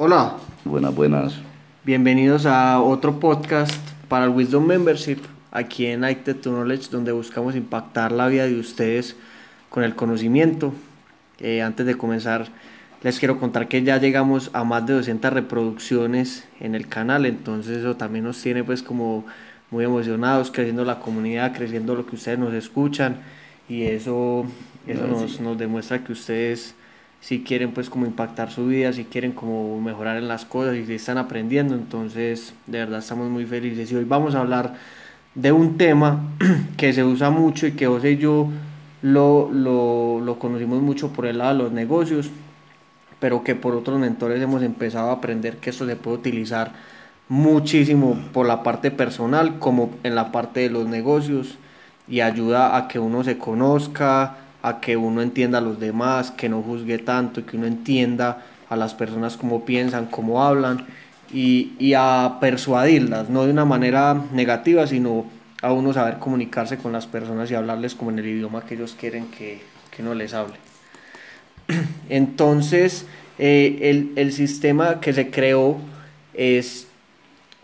Hola, 0.00 0.36
Buenas, 0.64 0.94
buenas. 0.94 1.34
bienvenidos 1.82 2.46
a 2.46 2.80
otro 2.80 3.18
podcast 3.18 3.74
para 4.06 4.26
el 4.26 4.30
Wisdom 4.30 4.64
Membership 4.64 5.18
aquí 5.50 5.86
en 5.86 6.04
Acted 6.04 6.36
to 6.36 6.50
Knowledge 6.50 6.88
donde 6.88 7.10
buscamos 7.10 7.56
impactar 7.56 8.12
la 8.12 8.28
vida 8.28 8.46
de 8.46 8.60
ustedes 8.60 9.16
con 9.68 9.82
el 9.82 9.96
conocimiento. 9.96 10.72
Eh, 11.40 11.62
antes 11.62 11.84
de 11.84 11.96
comenzar 11.96 12.46
les 13.02 13.18
quiero 13.18 13.40
contar 13.40 13.66
que 13.66 13.82
ya 13.82 13.98
llegamos 13.98 14.50
a 14.52 14.62
más 14.62 14.86
de 14.86 14.92
200 14.92 15.32
reproducciones 15.32 16.46
en 16.60 16.76
el 16.76 16.86
canal, 16.86 17.26
entonces 17.26 17.78
eso 17.78 17.96
también 17.96 18.24
nos 18.24 18.40
tiene 18.40 18.62
pues 18.62 18.84
como 18.84 19.26
muy 19.72 19.84
emocionados, 19.84 20.52
creciendo 20.52 20.84
la 20.84 21.00
comunidad, 21.00 21.52
creciendo 21.56 21.96
lo 21.96 22.06
que 22.06 22.14
ustedes 22.14 22.38
nos 22.38 22.54
escuchan 22.54 23.16
y 23.68 23.82
eso, 23.82 24.46
eso 24.86 25.42
nos 25.42 25.58
demuestra 25.58 26.04
que 26.04 26.12
ustedes 26.12 26.76
si 27.20 27.42
quieren 27.42 27.72
pues 27.72 27.90
como 27.90 28.06
impactar 28.06 28.50
su 28.50 28.66
vida, 28.66 28.92
si 28.92 29.04
quieren 29.04 29.32
como 29.32 29.80
mejorar 29.80 30.16
en 30.16 30.28
las 30.28 30.44
cosas 30.44 30.76
y 30.76 30.86
si 30.86 30.94
están 30.94 31.18
aprendiendo, 31.18 31.74
entonces 31.74 32.54
de 32.66 32.78
verdad 32.78 33.00
estamos 33.00 33.28
muy 33.28 33.44
felices. 33.44 33.90
Y 33.90 33.96
hoy 33.96 34.04
vamos 34.04 34.34
a 34.34 34.40
hablar 34.40 34.74
de 35.34 35.52
un 35.52 35.76
tema 35.76 36.20
que 36.76 36.92
se 36.92 37.04
usa 37.04 37.30
mucho 37.30 37.66
y 37.66 37.72
que 37.72 37.86
José 37.86 38.12
y 38.12 38.16
yo 38.18 38.48
lo, 39.02 39.50
lo, 39.52 40.20
lo 40.20 40.38
conocimos 40.38 40.82
mucho 40.82 41.12
por 41.12 41.26
el 41.26 41.38
lado 41.38 41.56
de 41.56 41.62
los 41.64 41.72
negocios, 41.72 42.30
pero 43.20 43.42
que 43.42 43.54
por 43.54 43.74
otros 43.74 43.98
mentores 43.98 44.40
hemos 44.42 44.62
empezado 44.62 45.10
a 45.10 45.14
aprender 45.14 45.56
que 45.58 45.70
esto 45.70 45.86
se 45.86 45.96
puede 45.96 46.18
utilizar 46.18 46.72
muchísimo 47.28 48.18
por 48.32 48.46
la 48.46 48.62
parte 48.62 48.90
personal 48.90 49.58
como 49.58 49.90
en 50.02 50.14
la 50.14 50.32
parte 50.32 50.60
de 50.60 50.70
los 50.70 50.86
negocios 50.86 51.58
y 52.08 52.20
ayuda 52.20 52.76
a 52.76 52.88
que 52.88 52.98
uno 52.98 53.22
se 53.22 53.36
conozca, 53.36 54.38
a 54.62 54.80
que 54.80 54.96
uno 54.96 55.22
entienda 55.22 55.58
a 55.58 55.60
los 55.60 55.78
demás, 55.78 56.30
que 56.30 56.48
no 56.48 56.62
juzgue 56.62 56.98
tanto 56.98 57.44
que 57.46 57.56
uno 57.56 57.66
entienda 57.66 58.44
a 58.68 58.76
las 58.76 58.94
personas 58.94 59.36
cómo 59.36 59.64
piensan, 59.64 60.06
cómo 60.06 60.44
hablan 60.44 60.86
y, 61.32 61.72
y 61.78 61.94
a 61.94 62.38
persuadirlas, 62.40 63.30
no 63.30 63.44
de 63.44 63.52
una 63.52 63.64
manera 63.64 64.20
negativa, 64.32 64.86
sino 64.86 65.26
a 65.62 65.72
uno 65.72 65.92
saber 65.92 66.18
comunicarse 66.18 66.78
con 66.78 66.92
las 66.92 67.06
personas 67.06 67.50
y 67.50 67.54
hablarles 67.54 67.94
como 67.94 68.10
en 68.10 68.18
el 68.18 68.26
idioma 68.26 68.64
que 68.64 68.74
ellos 68.74 68.96
quieren 68.98 69.28
que, 69.30 69.60
que 69.94 70.02
uno 70.02 70.14
les 70.14 70.34
hable. 70.34 70.54
Entonces, 72.08 73.06
eh, 73.38 73.78
el, 73.82 74.12
el 74.16 74.32
sistema 74.32 75.00
que 75.00 75.12
se 75.12 75.30
creó 75.30 75.78
es 76.34 76.86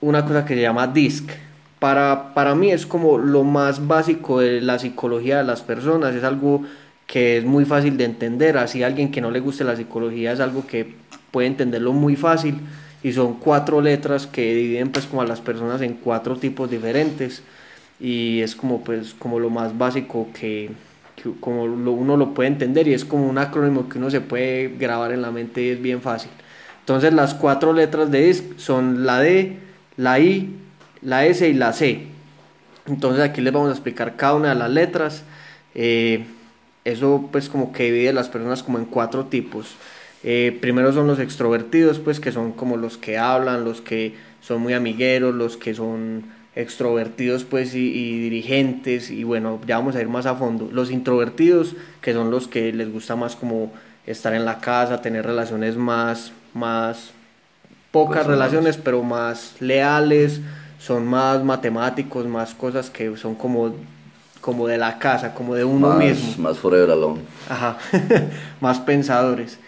una 0.00 0.24
cosa 0.24 0.44
que 0.44 0.54
se 0.54 0.62
llama 0.62 0.86
DISC. 0.86 1.30
Para, 1.78 2.32
para 2.34 2.54
mí 2.54 2.70
es 2.70 2.86
como 2.86 3.18
lo 3.18 3.44
más 3.44 3.86
básico 3.86 4.40
de 4.40 4.60
la 4.60 4.78
psicología 4.78 5.38
de 5.38 5.44
las 5.44 5.60
personas, 5.62 6.14
es 6.14 6.24
algo 6.24 6.62
que 7.06 7.38
es 7.38 7.44
muy 7.44 7.64
fácil 7.64 7.96
de 7.96 8.04
entender, 8.04 8.56
así 8.58 8.82
alguien 8.82 9.10
que 9.10 9.20
no 9.20 9.30
le 9.30 9.40
guste 9.40 9.64
la 9.64 9.76
psicología 9.76 10.32
es 10.32 10.40
algo 10.40 10.66
que 10.66 10.94
puede 11.30 11.46
entenderlo 11.48 11.92
muy 11.92 12.16
fácil 12.16 12.60
y 13.02 13.12
son 13.12 13.34
cuatro 13.34 13.80
letras 13.80 14.26
que 14.26 14.54
dividen 14.54 14.90
pues 14.90 15.06
como 15.06 15.22
a 15.22 15.26
las 15.26 15.40
personas 15.40 15.82
en 15.82 15.94
cuatro 15.94 16.36
tipos 16.36 16.70
diferentes 16.70 17.42
y 18.00 18.40
es 18.40 18.56
como 18.56 18.82
pues 18.82 19.14
como 19.14 19.38
lo 19.38 19.50
más 19.50 19.76
básico 19.76 20.28
que, 20.32 20.70
como 21.40 21.64
uno 21.64 22.16
lo 22.16 22.34
puede 22.34 22.48
entender 22.48 22.88
y 22.88 22.94
es 22.94 23.04
como 23.04 23.28
un 23.28 23.38
acrónimo 23.38 23.88
que 23.88 23.98
uno 23.98 24.10
se 24.10 24.20
puede 24.20 24.68
grabar 24.78 25.12
en 25.12 25.22
la 25.22 25.30
mente 25.30 25.62
y 25.62 25.68
es 25.68 25.82
bien 25.82 26.00
fácil. 26.00 26.30
Entonces 26.80 27.12
las 27.12 27.34
cuatro 27.34 27.72
letras 27.72 28.10
de 28.10 28.26
DISC 28.26 28.58
son 28.58 29.06
la 29.06 29.20
D, 29.20 29.58
la 29.96 30.18
I, 30.20 30.54
la 31.02 31.26
S 31.26 31.46
y 31.48 31.54
la 31.54 31.72
C. 31.72 32.06
Entonces 32.86 33.22
aquí 33.22 33.40
les 33.40 33.52
vamos 33.52 33.68
a 33.68 33.72
explicar 33.72 34.16
cada 34.16 34.34
una 34.34 34.48
de 34.50 34.54
las 34.54 34.70
letras. 34.70 35.24
Eh, 35.74 36.24
eso 36.84 37.28
pues 37.32 37.48
como 37.48 37.72
que 37.72 37.84
divide 37.84 38.10
a 38.10 38.12
las 38.12 38.28
personas 38.28 38.62
como 38.62 38.78
en 38.78 38.84
cuatro 38.84 39.26
tipos. 39.26 39.74
Eh, 40.22 40.56
primero 40.60 40.92
son 40.92 41.06
los 41.06 41.18
extrovertidos, 41.18 41.98
pues 41.98 42.20
que 42.20 42.32
son 42.32 42.52
como 42.52 42.76
los 42.76 42.96
que 42.96 43.18
hablan, 43.18 43.64
los 43.64 43.80
que 43.80 44.14
son 44.40 44.62
muy 44.62 44.72
amigueros, 44.72 45.34
los 45.34 45.56
que 45.56 45.74
son 45.74 46.24
extrovertidos 46.56 47.44
pues 47.44 47.74
y, 47.74 47.88
y 47.88 48.18
dirigentes 48.20 49.10
y 49.10 49.24
bueno, 49.24 49.60
ya 49.66 49.78
vamos 49.78 49.96
a 49.96 50.00
ir 50.00 50.08
más 50.08 50.26
a 50.26 50.34
fondo. 50.34 50.68
Los 50.72 50.90
introvertidos, 50.90 51.76
que 52.00 52.12
son 52.12 52.30
los 52.30 52.48
que 52.48 52.72
les 52.72 52.92
gusta 52.92 53.16
más 53.16 53.36
como 53.36 53.72
estar 54.06 54.34
en 54.34 54.44
la 54.44 54.60
casa, 54.60 55.02
tener 55.02 55.24
relaciones 55.24 55.76
más, 55.76 56.32
más 56.52 57.12
pocas 57.94 58.26
relaciones, 58.26 58.76
pero 58.76 59.04
más 59.04 59.54
leales, 59.60 60.40
son 60.80 61.06
más 61.06 61.44
matemáticos, 61.44 62.26
más 62.26 62.52
cosas 62.52 62.90
que 62.90 63.16
son 63.16 63.36
como, 63.36 63.72
como 64.44 64.66
de 64.66 64.76
la 64.76 64.98
casa, 64.98 65.32
como 65.32 65.54
de 65.54 65.64
uno 65.64 65.88
más, 65.88 65.98
mismo. 65.98 66.42
Más 66.42 66.58
forever 66.58 66.90
alone. 66.90 67.22
Ajá, 67.48 67.78
más 68.60 68.78
pensadores. 68.78 69.58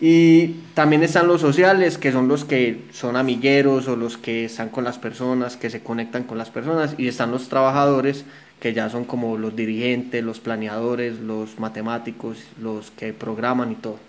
Y 0.00 0.48
también 0.74 1.04
están 1.04 1.28
los 1.28 1.40
sociales, 1.40 1.96
que 1.96 2.10
son 2.10 2.26
los 2.26 2.44
que 2.44 2.86
son 2.90 3.14
amigueros 3.14 3.86
o 3.86 3.94
los 3.94 4.16
que 4.16 4.46
están 4.46 4.70
con 4.70 4.82
las 4.82 4.98
personas, 4.98 5.56
que 5.56 5.70
se 5.70 5.80
conectan 5.80 6.24
con 6.24 6.38
las 6.38 6.50
personas. 6.50 6.96
Y 6.98 7.06
están 7.06 7.30
los 7.30 7.48
trabajadores, 7.48 8.24
que 8.58 8.74
ya 8.74 8.90
son 8.90 9.04
como 9.04 9.38
los 9.38 9.54
dirigentes, 9.54 10.24
los 10.24 10.40
planeadores, 10.40 11.20
los 11.20 11.60
matemáticos, 11.60 12.38
los 12.60 12.90
que 12.90 13.12
programan 13.12 13.70
y 13.70 13.76
todo. 13.76 14.00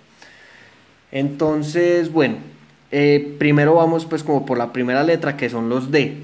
Entonces, 1.11 2.11
bueno, 2.11 2.37
eh, 2.89 3.35
primero 3.37 3.75
vamos 3.75 4.07
pues 4.07 4.23
como 4.23 4.47
por 4.47 4.57
la 4.57 4.73
primera 4.73 5.03
letra, 5.03 5.37
que 5.37 5.47
son 5.47 5.69
los 5.69 5.91
D. 5.91 6.23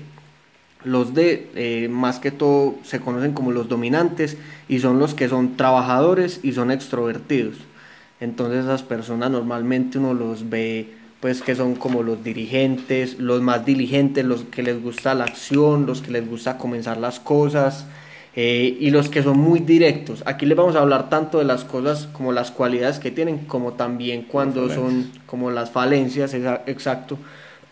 Los 0.86 1.14
D, 1.14 1.50
eh, 1.56 1.88
más 1.90 2.20
que 2.20 2.32
todo, 2.32 2.76
se 2.84 3.00
conocen 3.00 3.34
como 3.34 3.52
los 3.52 3.70
dominantes 3.70 4.38
y 4.68 4.80
son 4.80 5.00
los 5.00 5.14
que 5.14 5.30
son 5.30 5.56
trabajadores 5.58 6.40
y 6.44 6.52
son 6.54 6.72
extrovertidos. 6.72 7.56
Entonces 8.20 8.64
esas 8.66 8.84
personas 8.84 9.32
normalmente 9.32 9.98
uno 9.98 10.14
los 10.14 10.50
ve 10.50 10.94
pues 11.20 11.42
que 11.42 11.56
son 11.56 11.76
como 11.76 12.04
los 12.04 12.22
dirigentes, 12.22 13.18
los 13.18 13.42
más 13.42 13.66
diligentes, 13.66 14.26
los 14.26 14.44
que 14.44 14.62
les 14.62 14.82
gusta 14.82 15.14
la 15.16 15.24
acción, 15.24 15.86
los 15.86 16.02
que 16.02 16.12
les 16.12 16.30
gusta 16.30 16.58
comenzar 16.58 16.98
las 16.98 17.22
cosas 17.22 17.86
eh, 18.36 18.76
y 18.78 18.90
los 18.92 19.08
que 19.08 19.24
son 19.24 19.38
muy 19.38 19.60
directos. 19.62 20.22
Aquí 20.26 20.46
les 20.46 20.58
vamos 20.58 20.76
a 20.76 20.80
hablar 20.80 21.10
tanto 21.10 21.38
de 21.40 21.46
las 21.46 21.64
cosas 21.64 22.08
como 22.12 22.34
las 22.34 22.52
cualidades 22.52 23.00
que 23.00 23.10
tienen, 23.10 23.40
como 23.46 23.74
también 23.74 24.24
cuando 24.24 24.68
son 24.76 25.12
como 25.26 25.50
las 25.50 25.72
falencias, 25.72 26.34
exa- 26.34 26.62
exacto. 26.66 27.18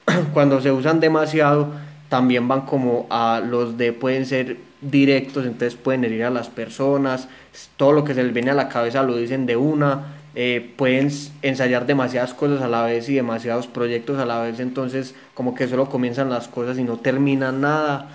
cuando 0.34 0.62
se 0.62 0.72
usan 0.72 1.00
demasiado, 1.02 1.74
también 2.12 2.50
van 2.50 2.66
como 2.66 3.08
a 3.10 3.40
los 3.40 3.78
de 3.78 3.94
pueden 3.94 4.26
ser 4.26 4.58
directos, 4.82 5.46
entonces 5.46 5.80
pueden 5.80 6.04
herir 6.04 6.26
a 6.26 6.30
las 6.30 6.50
personas, 6.50 7.30
todo 7.78 7.94
lo 7.94 8.04
que 8.04 8.14
se 8.14 8.22
les 8.22 8.34
viene 8.34 8.52
a 8.52 8.54
la 8.54 8.68
cabeza 8.68 9.02
lo 9.02 9.16
dicen 9.16 9.46
de 9.46 9.56
una, 9.56 10.18
eh, 10.36 10.74
pueden 10.76 11.10
ensayar 11.42 11.86
demasiadas 11.86 12.34
cosas 12.34 12.62
a 12.62 12.68
la 12.68 12.84
vez 12.84 13.08
y 13.08 13.14
demasiados 13.14 13.68
proyectos 13.68 14.20
a 14.20 14.26
la 14.26 14.42
vez, 14.42 14.60
entonces 14.60 15.16
como 15.34 15.56
que 15.56 15.70
solo 15.70 15.88
comienzan 15.88 16.30
las 16.30 16.50
cosas 16.50 16.78
y 16.78 16.84
no 16.84 16.98
terminan 16.98 17.62
nada. 17.62 18.10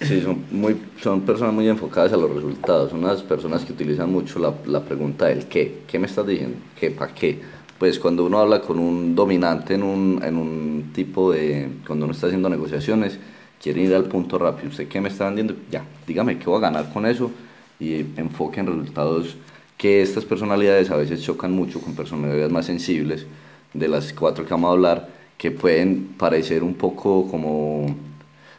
Sí, 0.00 0.20
son, 0.20 0.44
muy, 0.52 0.80
son 1.02 1.22
personas 1.22 1.52
muy 1.52 1.68
enfocadas 1.68 2.12
a 2.12 2.16
los 2.16 2.32
resultados. 2.32 2.90
Son 2.90 3.04
unas 3.04 3.22
personas 3.22 3.66
que 3.66 3.72
utilizan 3.72 4.10
mucho 4.10 4.38
la, 4.38 4.54
la 4.64 4.82
pregunta 4.82 5.26
del 5.26 5.44
qué. 5.46 5.80
¿Qué 5.86 5.98
me 5.98 6.06
estás 6.06 6.26
diciendo? 6.26 6.56
¿Qué? 6.78 6.90
¿Para 6.90 7.12
qué? 7.12 7.38
Pues 7.80 7.98
cuando 7.98 8.26
uno 8.26 8.38
habla 8.38 8.60
con 8.60 8.78
un 8.78 9.14
dominante 9.14 9.72
en 9.72 9.82
un, 9.82 10.20
en 10.22 10.36
un 10.36 10.90
tipo 10.92 11.32
de... 11.32 11.66
Cuando 11.86 12.04
uno 12.04 12.12
está 12.12 12.26
haciendo 12.26 12.50
negociaciones, 12.50 13.18
quiere 13.58 13.80
ir 13.80 13.94
al 13.94 14.04
punto 14.04 14.36
rápido. 14.36 14.68
¿Usted 14.68 14.86
qué 14.86 15.00
me 15.00 15.08
está 15.08 15.24
vendiendo? 15.24 15.56
Ya, 15.70 15.82
dígame 16.06 16.38
qué 16.38 16.44
voy 16.44 16.58
a 16.58 16.60
ganar 16.60 16.92
con 16.92 17.06
eso 17.06 17.30
y 17.78 18.00
enfoque 18.18 18.60
en 18.60 18.66
resultados 18.66 19.34
que 19.78 20.02
estas 20.02 20.26
personalidades 20.26 20.90
a 20.90 20.96
veces 20.96 21.22
chocan 21.22 21.52
mucho 21.52 21.80
con 21.80 21.94
personalidades 21.94 22.52
más 22.52 22.66
sensibles, 22.66 23.24
de 23.72 23.88
las 23.88 24.12
cuatro 24.12 24.44
que 24.44 24.50
vamos 24.50 24.68
a 24.68 24.72
hablar, 24.72 25.08
que 25.38 25.50
pueden 25.50 26.08
parecer 26.18 26.62
un 26.62 26.74
poco 26.74 27.30
como 27.30 27.96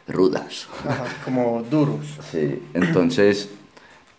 rudas. 0.08 0.66
como 1.24 1.62
duros. 1.70 2.18
Sí, 2.28 2.60
entonces 2.74 3.50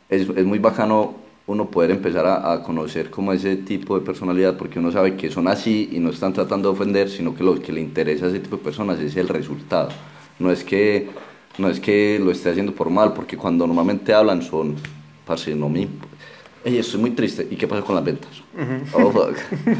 es, 0.08 0.30
es 0.30 0.46
muy 0.46 0.60
bacano 0.60 1.23
uno 1.46 1.70
poder 1.70 1.92
empezar 1.92 2.26
a, 2.26 2.54
a 2.54 2.64
conocer 2.64 3.10
como 3.10 3.34
ese 3.34 3.58
tipo 3.58 4.00
de 4.00 4.06
personalidad 4.06 4.58
porque 4.58 4.80
uno 4.80 4.92
sabe 4.92 5.16
que 5.16 5.30
son 5.30 5.48
así 5.48 5.90
y 5.92 6.00
no 6.00 6.10
están 6.10 6.34
tratando 6.34 6.70
de 6.70 6.76
ofender, 6.76 7.10
sino 7.10 7.36
que 7.36 7.44
lo 7.44 7.62
que 7.62 7.74
le 7.74 7.82
interesa 7.82 8.26
a 8.26 8.30
ese 8.30 8.40
tipo 8.40 8.58
de 8.58 8.64
personas 8.64 9.00
es 9.00 9.16
el 9.18 9.28
resultado. 9.28 9.90
No 10.40 10.52
es 10.52 10.64
que, 10.64 11.10
no 11.58 11.70
es 11.70 11.80
que 11.80 12.20
lo 12.24 12.32
esté 12.32 12.50
haciendo 12.50 12.74
por 12.74 12.90
mal, 12.90 13.14
porque 13.14 13.38
cuando 13.38 13.68
normalmente 13.68 14.14
hablan 14.14 14.42
son, 14.42 14.76
parce, 15.26 15.54
no 15.54 15.70
me... 15.70 15.88
Ey, 16.64 16.78
estoy 16.78 17.02
muy 17.02 17.12
triste. 17.12 17.46
¿Y 17.50 17.58
qué 17.58 17.68
pasa 17.68 17.82
con 17.82 17.96
las 17.96 18.06
ventas? 18.06 18.32
Oh, 18.94 19.12
fuck. 19.12 19.38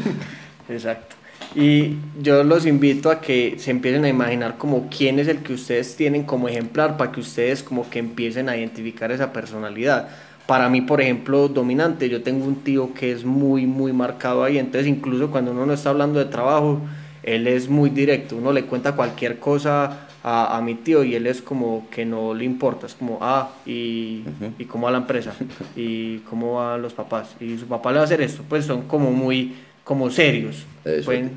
Exacto. 0.68 1.16
Y 1.54 1.96
yo 2.20 2.42
los 2.44 2.66
invito 2.66 3.10
a 3.10 3.20
que 3.20 3.56
se 3.58 3.70
empiecen 3.70 4.04
a 4.04 4.08
imaginar 4.08 4.58
como 4.58 4.88
quién 4.88 5.18
es 5.18 5.28
el 5.28 5.38
que 5.38 5.54
ustedes 5.54 5.96
tienen 5.96 6.24
como 6.24 6.48
ejemplar 6.48 6.96
para 6.96 7.12
que 7.12 7.20
ustedes 7.20 7.62
como 7.62 7.88
que 7.88 8.00
empiecen 8.00 8.48
a 8.48 8.56
identificar 8.56 9.12
esa 9.12 9.32
personalidad. 9.32 10.08
Para 10.46 10.68
mí, 10.68 10.82
por 10.82 11.00
ejemplo, 11.00 11.48
dominante, 11.48 12.08
yo 12.10 12.22
tengo 12.22 12.44
un 12.44 12.56
tío 12.56 12.92
que 12.92 13.12
es 13.12 13.24
muy, 13.24 13.66
muy 13.66 13.92
marcado 13.94 14.44
ahí, 14.44 14.58
entonces 14.58 14.86
incluso 14.86 15.30
cuando 15.30 15.52
uno 15.52 15.64
no 15.64 15.72
está 15.72 15.88
hablando 15.90 16.18
de 16.18 16.26
trabajo, 16.26 16.80
él 17.22 17.46
es 17.46 17.68
muy 17.70 17.88
directo, 17.88 18.36
uno 18.36 18.52
le 18.52 18.64
cuenta 18.64 18.92
cualquier 18.94 19.38
cosa 19.38 20.06
a, 20.22 20.56
a 20.56 20.60
mi 20.60 20.74
tío 20.74 21.02
y 21.02 21.14
él 21.14 21.26
es 21.26 21.40
como 21.40 21.86
que 21.90 22.04
no 22.04 22.34
le 22.34 22.44
importa, 22.44 22.86
es 22.86 22.94
como, 22.94 23.18
ah, 23.22 23.52
y, 23.64 24.22
y 24.58 24.64
cómo 24.66 24.84
va 24.84 24.92
la 24.92 24.98
empresa, 24.98 25.32
y 25.76 26.18
cómo 26.28 26.56
van 26.56 26.82
los 26.82 26.92
papás, 26.92 27.34
y 27.40 27.56
su 27.56 27.64
papá 27.66 27.90
le 27.92 27.96
va 27.96 28.02
a 28.02 28.04
hacer 28.04 28.20
esto, 28.20 28.42
pues 28.46 28.66
son 28.66 28.82
como 28.82 29.12
muy, 29.12 29.54
como 29.82 30.10
serios. 30.10 30.66
Pueden- 31.06 31.30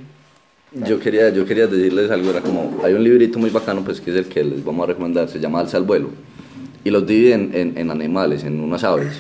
Yo 0.86 1.00
quería, 1.00 1.30
yo 1.30 1.46
quería 1.46 1.66
decirles 1.68 2.12
algo, 2.12 2.30
era 2.30 2.42
como, 2.42 2.82
hay 2.84 2.94
un 2.94 3.02
librito 3.02 3.40
muy 3.40 3.50
bacano, 3.50 3.84
pues 3.86 4.02
que 4.02 4.12
es 4.12 4.18
el 4.18 4.26
que 4.26 4.44
les 4.44 4.66
vamos 4.66 4.84
a 4.84 4.88
recomendar, 4.88 5.30
se 5.30 5.40
llama 5.40 5.62
Alza 5.62 5.78
al 5.78 5.84
vuelo, 5.84 6.10
y 6.88 6.90
los 6.90 7.06
dividen 7.06 7.52
en, 7.54 7.78
en 7.78 7.92
animales, 7.92 8.46
en 8.46 8.62
unas 8.62 8.86
aves. 8.86 9.20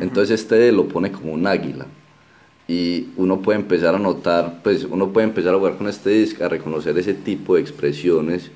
Entonces 0.00 0.40
este 0.40 0.70
lo 0.70 0.86
pone 0.86 1.10
como 1.10 1.32
un 1.32 1.48
águila, 1.48 1.86
y 2.68 3.08
uno 3.16 3.42
puede 3.42 3.58
empezar 3.58 3.96
a 3.96 3.98
notar, 3.98 4.60
pues 4.62 4.84
uno 4.84 5.08
puede 5.08 5.26
empezar 5.26 5.52
a 5.52 5.58
jugar 5.58 5.76
con 5.76 5.88
este 5.88 6.10
disco, 6.10 6.44
a 6.44 6.48
reconocer 6.48 6.96
ese 6.96 7.14
tipo 7.14 7.56
de 7.56 7.60
expresiones 7.60 8.52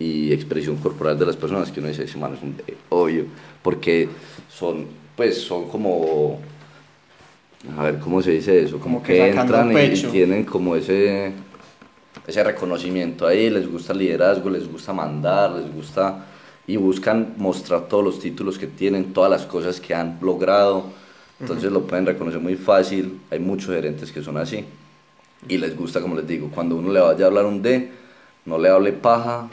y 0.00 0.32
expresión 0.32 0.78
corporal 0.78 1.16
de 1.16 1.26
las 1.26 1.36
personas, 1.36 1.70
que 1.70 1.78
uno 1.78 1.88
dice, 1.88 2.02
ese 2.02 2.18
man 2.18 2.34
es 2.34 2.42
un 2.42 2.56
obvio, 2.88 3.26
porque 3.62 4.08
son, 4.48 4.86
pues 5.14 5.40
son 5.40 5.68
como 5.68 6.40
a 7.78 7.84
ver 7.84 8.00
cómo 8.00 8.20
se 8.20 8.32
dice 8.32 8.64
eso, 8.64 8.80
como, 8.80 9.00
que, 9.00 9.28
entran 9.28 9.70
y, 9.70 10.02
tienen 10.10 10.42
como 10.42 10.74
ese, 10.74 11.30
ese 12.26 12.42
reconocimiento 12.42 13.28
ahí, 13.28 13.48
les 13.48 13.70
gusta 13.70 13.92
el 13.92 14.00
liderazgo, 14.00 14.50
les 14.50 14.66
gusta 14.70 14.92
mandar, 14.92 15.52
les 15.52 15.72
gusta 15.72 16.26
y 16.66 16.76
buscan 16.76 17.34
mostrar 17.36 17.88
todos 17.88 18.04
los 18.04 18.20
títulos 18.20 18.58
que 18.58 18.66
tienen, 18.66 19.12
todas 19.12 19.30
las 19.30 19.46
cosas 19.46 19.80
que 19.80 19.94
han 19.94 20.18
logrado, 20.20 20.84
entonces 21.40 21.70
lo 21.70 21.82
pueden 21.82 22.06
reconocer 22.06 22.40
muy 22.40 22.56
fácil, 22.56 23.20
hay 23.30 23.38
muchos 23.38 23.74
gerentes 23.74 24.10
que 24.10 24.22
son 24.22 24.36
así. 24.38 24.64
Y 25.48 25.58
les 25.58 25.76
gusta, 25.76 26.00
como 26.00 26.16
les 26.16 26.26
digo, 26.26 26.50
cuando 26.52 26.76
uno 26.76 26.92
le 26.92 27.00
vaya 27.00 27.24
a 27.24 27.28
hablar 27.28 27.44
un 27.44 27.62
D, 27.62 27.90
no 28.46 28.58
le 28.58 28.68
hable 28.68 28.92
paja, 28.92 29.48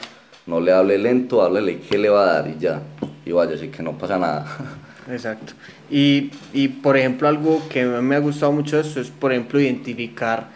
no 0.46 0.60
le 0.60 0.72
hable 0.72 0.98
lento, 0.98 1.42
háblele 1.42 1.80
qué 1.80 1.98
le 1.98 2.08
va 2.08 2.22
a 2.22 2.32
dar 2.32 2.48
y 2.48 2.58
ya, 2.58 2.82
y 3.24 3.32
vaya, 3.32 3.54
así 3.54 3.68
que 3.68 3.82
no 3.82 3.96
pasa 3.96 4.18
nada. 4.18 4.46
Exacto. 5.10 5.52
Y, 5.90 6.30
y, 6.52 6.68
por 6.68 6.96
ejemplo, 6.96 7.28
algo 7.28 7.62
que 7.68 7.84
me 7.84 8.16
ha 8.16 8.20
gustado 8.20 8.52
mucho 8.52 8.76
de 8.76 8.82
esto 8.82 9.00
es, 9.00 9.10
por 9.10 9.32
ejemplo, 9.32 9.60
identificar 9.60 10.48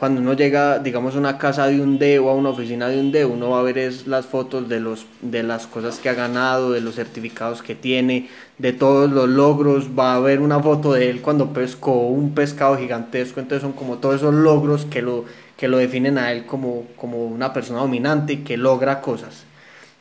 cuando 0.00 0.22
uno 0.22 0.32
llega, 0.32 0.78
digamos, 0.78 1.14
a 1.14 1.18
una 1.18 1.36
casa 1.36 1.66
de 1.66 1.78
un 1.78 1.98
D 1.98 2.18
o 2.18 2.30
a 2.30 2.34
una 2.34 2.48
oficina 2.48 2.88
de 2.88 2.98
un 2.98 3.12
D, 3.12 3.26
uno 3.26 3.50
va 3.50 3.60
a 3.60 3.62
ver 3.62 3.76
es 3.76 4.06
las 4.06 4.24
fotos 4.24 4.66
de, 4.66 4.80
los, 4.80 5.04
de 5.20 5.42
las 5.42 5.66
cosas 5.66 5.98
que 5.98 6.08
ha 6.08 6.14
ganado, 6.14 6.72
de 6.72 6.80
los 6.80 6.94
certificados 6.94 7.62
que 7.62 7.74
tiene, 7.74 8.30
de 8.56 8.72
todos 8.72 9.12
los 9.12 9.28
logros, 9.28 9.90
va 9.90 10.14
a 10.14 10.20
ver 10.20 10.40
una 10.40 10.58
foto 10.60 10.94
de 10.94 11.10
él 11.10 11.20
cuando 11.20 11.52
pescó 11.52 12.08
un 12.08 12.34
pescado 12.34 12.78
gigantesco, 12.78 13.40
entonces 13.40 13.60
son 13.60 13.74
como 13.74 13.98
todos 13.98 14.14
esos 14.14 14.32
logros 14.32 14.86
que 14.86 15.02
lo, 15.02 15.26
que 15.58 15.68
lo 15.68 15.76
definen 15.76 16.16
a 16.16 16.32
él 16.32 16.46
como, 16.46 16.86
como 16.96 17.26
una 17.26 17.52
persona 17.52 17.80
dominante 17.80 18.42
que 18.42 18.56
logra 18.56 19.02
cosas. 19.02 19.44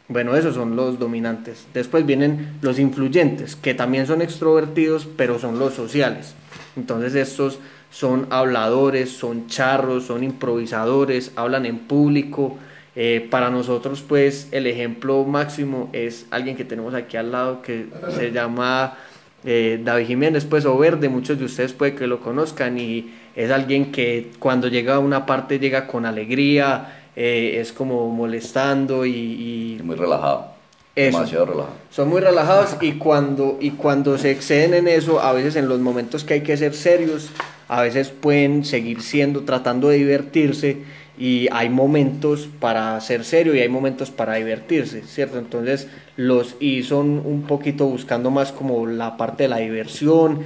Bueno, 0.08 0.38
esos 0.38 0.56
son 0.56 0.78
los 0.78 0.98
dominantes. 0.98 1.68
Después 1.74 2.06
vienen 2.06 2.58
los 2.62 2.80
influyentes, 2.80 3.58
que 3.58 3.74
también 3.74 4.08
son 4.08 4.22
extrovertidos, 4.22 5.10
pero 5.18 5.40
son 5.40 5.60
los 5.60 5.74
sociales. 5.74 6.36
Entonces 6.78 7.16
estos 7.16 7.60
son 7.92 8.28
habladores, 8.30 9.10
son 9.12 9.48
charros, 9.48 10.06
son 10.06 10.24
improvisadores, 10.24 11.32
hablan 11.36 11.66
en 11.66 11.80
público. 11.80 12.58
Eh, 12.96 13.28
para 13.30 13.50
nosotros, 13.50 14.04
pues, 14.08 14.48
el 14.52 14.68
ejemplo 14.68 15.24
máximo 15.24 15.90
es 15.94 16.26
alguien 16.32 16.56
que 16.56 16.66
tenemos 16.66 16.94
aquí 16.94 17.18
al 17.18 17.32
lado 17.32 17.62
que 17.62 17.88
se 18.16 18.32
llama 18.34 18.98
eh, 19.46 19.80
David 19.84 20.08
Jiménez, 20.08 20.46
pues, 20.46 20.66
o 20.66 20.78
Verde, 20.78 21.08
muchos 21.10 21.40
de 21.40 21.46
ustedes 21.46 21.74
puede 21.74 21.96
que 21.96 22.08
lo 22.08 22.20
conozcan 22.20 22.78
y 22.78 23.12
es 23.36 23.52
alguien 23.52 23.92
que 23.92 24.32
cuando 24.40 24.68
llega 24.68 24.96
a 24.96 25.00
una 25.00 25.26
parte 25.26 25.60
llega 25.60 25.88
con 25.88 26.06
alegría, 26.06 27.00
eh, 27.16 27.58
es 27.60 27.72
como 27.72 28.10
molestando 28.10 29.06
y, 29.06 29.80
Muy 29.84 29.96
relajado. 29.96 30.48
Demasiado 30.96 31.46
relajado. 31.46 31.76
Son 31.90 32.10
muy 32.10 32.20
relajados 32.20 32.76
y 32.82 32.94
cuando, 32.94 33.58
y 33.62 33.72
cuando 33.72 34.18
se 34.18 34.32
exceden 34.32 34.74
en 34.74 34.88
eso, 34.90 35.22
a 35.22 35.32
veces 35.32 35.56
en 35.56 35.70
los 35.70 35.80
momentos 35.80 36.26
que 36.26 36.36
hay 36.36 36.42
que 36.42 36.58
ser 36.58 36.74
serios, 36.74 37.30
a 37.70 37.84
veces 37.84 38.10
pueden 38.10 38.66
seguir 38.66 39.02
siendo, 39.02 39.44
tratando 39.44 39.90
de 39.90 39.98
divertirse 39.98 40.78
y 41.20 41.48
hay 41.52 41.70
momentos 41.70 42.50
para 42.60 43.00
ser 43.00 43.24
serio 43.24 43.54
y 43.54 43.60
hay 43.60 43.70
momentos 43.70 44.10
para 44.10 44.36
divertirse, 44.36 45.04
¿cierto? 45.04 45.38
Entonces 45.38 45.88
los 46.18 46.56
I 46.60 46.82
son 46.84 47.22
un 47.24 47.44
poquito 47.44 47.86
buscando 47.86 48.32
más 48.32 48.52
como 48.52 48.88
la 48.88 49.18
parte 49.18 49.44
de 49.44 49.50
la 49.50 49.58
diversión, 49.58 50.40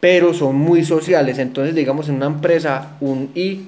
pero 0.00 0.34
son 0.34 0.56
muy 0.56 0.84
sociales. 0.84 1.38
Entonces, 1.38 1.74
digamos, 1.74 2.08
en 2.08 2.16
una 2.16 2.26
empresa, 2.26 2.96
un 3.00 3.30
I 3.34 3.66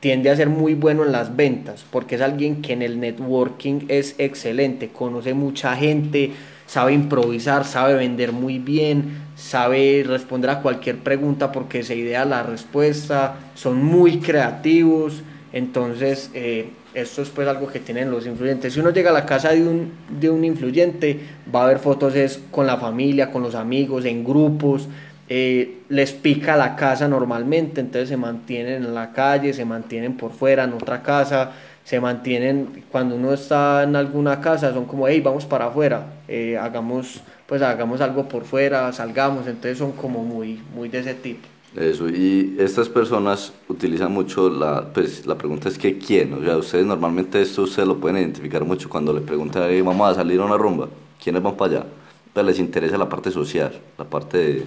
tiende 0.00 0.30
a 0.30 0.36
ser 0.36 0.48
muy 0.48 0.74
bueno 0.74 1.04
en 1.04 1.12
las 1.12 1.36
ventas, 1.36 1.84
porque 1.90 2.16
es 2.16 2.22
alguien 2.22 2.62
que 2.62 2.72
en 2.72 2.82
el 2.82 2.98
networking 2.98 3.82
es 3.88 4.14
excelente, 4.18 4.88
conoce 4.88 5.34
mucha 5.34 5.76
gente, 5.76 6.32
sabe 6.70 6.92
improvisar, 6.92 7.64
sabe 7.64 7.94
vender 7.94 8.30
muy 8.30 8.60
bien, 8.60 9.22
sabe 9.34 10.04
responder 10.06 10.50
a 10.50 10.60
cualquier 10.62 10.98
pregunta 10.98 11.50
porque 11.50 11.82
se 11.82 11.96
idea 11.96 12.24
la 12.24 12.44
respuesta, 12.44 13.34
son 13.54 13.82
muy 13.84 14.20
creativos, 14.20 15.24
entonces 15.52 16.30
eh, 16.32 16.68
esto 16.94 17.22
es 17.22 17.28
pues 17.30 17.48
algo 17.48 17.66
que 17.66 17.80
tienen 17.80 18.08
los 18.08 18.24
influyentes. 18.24 18.72
Si 18.72 18.78
uno 18.78 18.90
llega 18.90 19.10
a 19.10 19.12
la 19.12 19.26
casa 19.26 19.50
de 19.50 19.66
un, 19.66 19.90
de 20.20 20.30
un 20.30 20.44
influyente, 20.44 21.18
va 21.52 21.64
a 21.64 21.66
ver 21.66 21.80
fotos 21.80 22.14
es 22.14 22.40
con 22.52 22.68
la 22.68 22.76
familia, 22.76 23.32
con 23.32 23.42
los 23.42 23.56
amigos, 23.56 24.04
en 24.04 24.22
grupos, 24.22 24.86
eh, 25.28 25.78
les 25.88 26.12
pica 26.12 26.56
la 26.56 26.76
casa 26.76 27.08
normalmente, 27.08 27.80
entonces 27.80 28.10
se 28.10 28.16
mantienen 28.16 28.84
en 28.84 28.94
la 28.94 29.10
calle, 29.10 29.52
se 29.52 29.64
mantienen 29.64 30.16
por 30.16 30.30
fuera, 30.30 30.62
en 30.62 30.74
otra 30.74 31.02
casa, 31.02 31.50
se 31.84 32.00
mantienen, 32.00 32.84
cuando 32.90 33.16
uno 33.16 33.32
está 33.32 33.82
en 33.82 33.96
alguna 33.96 34.40
casa, 34.40 34.72
son 34.72 34.84
como, 34.84 35.08
hey, 35.08 35.20
vamos 35.20 35.44
para 35.44 35.66
afuera, 35.66 36.06
eh, 36.28 36.56
hagamos, 36.56 37.20
pues 37.46 37.62
hagamos 37.62 38.00
algo 38.00 38.28
por 38.28 38.44
fuera, 38.44 38.92
salgamos, 38.92 39.46
entonces 39.46 39.78
son 39.78 39.92
como 39.92 40.22
muy, 40.22 40.60
muy 40.74 40.88
de 40.88 41.00
ese 41.00 41.14
tipo. 41.14 41.46
Eso, 41.76 42.08
y 42.08 42.56
estas 42.58 42.88
personas 42.88 43.52
utilizan 43.68 44.12
mucho 44.12 44.50
la, 44.50 44.92
pues 44.92 45.24
la 45.24 45.36
pregunta 45.36 45.68
es 45.68 45.78
que 45.78 45.98
quién, 45.98 46.34
o 46.34 46.44
sea, 46.44 46.56
ustedes 46.56 46.84
normalmente 46.84 47.40
esto 47.40 47.62
ustedes 47.62 47.86
lo 47.86 47.98
pueden 47.98 48.18
identificar 48.18 48.64
mucho 48.64 48.88
cuando 48.88 49.12
le 49.12 49.20
preguntan, 49.20 49.64
hey, 49.68 49.80
vamos 49.80 50.10
a 50.10 50.14
salir 50.14 50.40
a 50.40 50.44
una 50.44 50.56
rumba, 50.56 50.88
¿quiénes 51.22 51.42
van 51.42 51.56
para 51.56 51.72
allá? 51.72 51.86
Pues 52.32 52.46
les 52.46 52.58
interesa 52.58 52.98
la 52.98 53.08
parte 53.08 53.30
social, 53.30 53.72
la 53.98 54.04
parte 54.04 54.38
de 54.38 54.64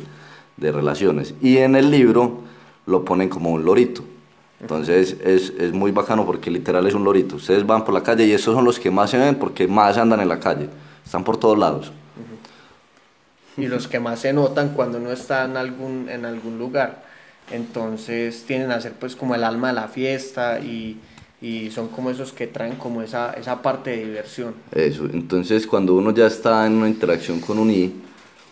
de 0.57 0.71
relaciones. 0.71 1.35
Y 1.41 1.57
en 1.57 1.75
el 1.75 1.91
libro 1.91 2.41
lo 2.85 3.05
ponen 3.05 3.29
como 3.29 3.51
un 3.51 3.65
lorito. 3.65 4.03
Entonces 4.63 5.17
es, 5.21 5.51
es, 5.59 5.73
muy 5.73 5.91
bacano 5.91 6.25
porque 6.25 6.49
literal 6.49 6.87
es 6.87 6.93
un 6.93 7.03
lorito. 7.03 7.35
Ustedes 7.35 7.67
van 7.67 7.83
por 7.83 7.93
la 7.93 8.01
calle 8.01 8.25
y 8.25 8.31
esos 8.31 8.55
son 8.55 8.63
los 8.63 8.79
que 8.79 8.89
más 8.89 9.09
se 9.09 9.17
ven 9.17 9.35
porque 9.35 9.67
más 9.67 9.97
andan 9.97 10.21
en 10.21 10.29
la 10.29 10.39
calle. 10.39 10.69
Están 11.03 11.25
por 11.25 11.35
todos 11.35 11.59
lados. 11.59 11.91
Y 13.57 13.67
los 13.67 13.89
que 13.89 13.99
más 13.99 14.21
se 14.21 14.31
notan 14.31 14.69
cuando 14.69 14.99
no 14.99 15.11
están 15.11 15.51
en 15.51 15.57
algún, 15.57 16.07
en 16.09 16.23
algún 16.23 16.57
lugar. 16.57 17.03
Entonces 17.51 18.45
tienen 18.47 18.71
a 18.71 18.79
ser 18.79 18.93
pues 18.93 19.17
como 19.17 19.35
el 19.35 19.43
alma 19.43 19.67
de 19.67 19.73
la 19.73 19.89
fiesta 19.89 20.61
y, 20.61 20.97
y 21.41 21.69
son 21.69 21.89
como 21.89 22.09
esos 22.09 22.31
que 22.31 22.47
traen 22.47 22.75
como 22.77 23.01
esa, 23.01 23.33
esa 23.33 23.61
parte 23.61 23.89
de 23.89 24.05
diversión. 24.05 24.53
Eso, 24.71 25.09
entonces 25.11 25.67
cuando 25.67 25.93
uno 25.93 26.11
ya 26.11 26.27
está 26.27 26.65
en 26.65 26.75
una 26.75 26.87
interacción 26.87 27.41
con 27.41 27.59
un 27.59 27.69
I, 27.69 27.93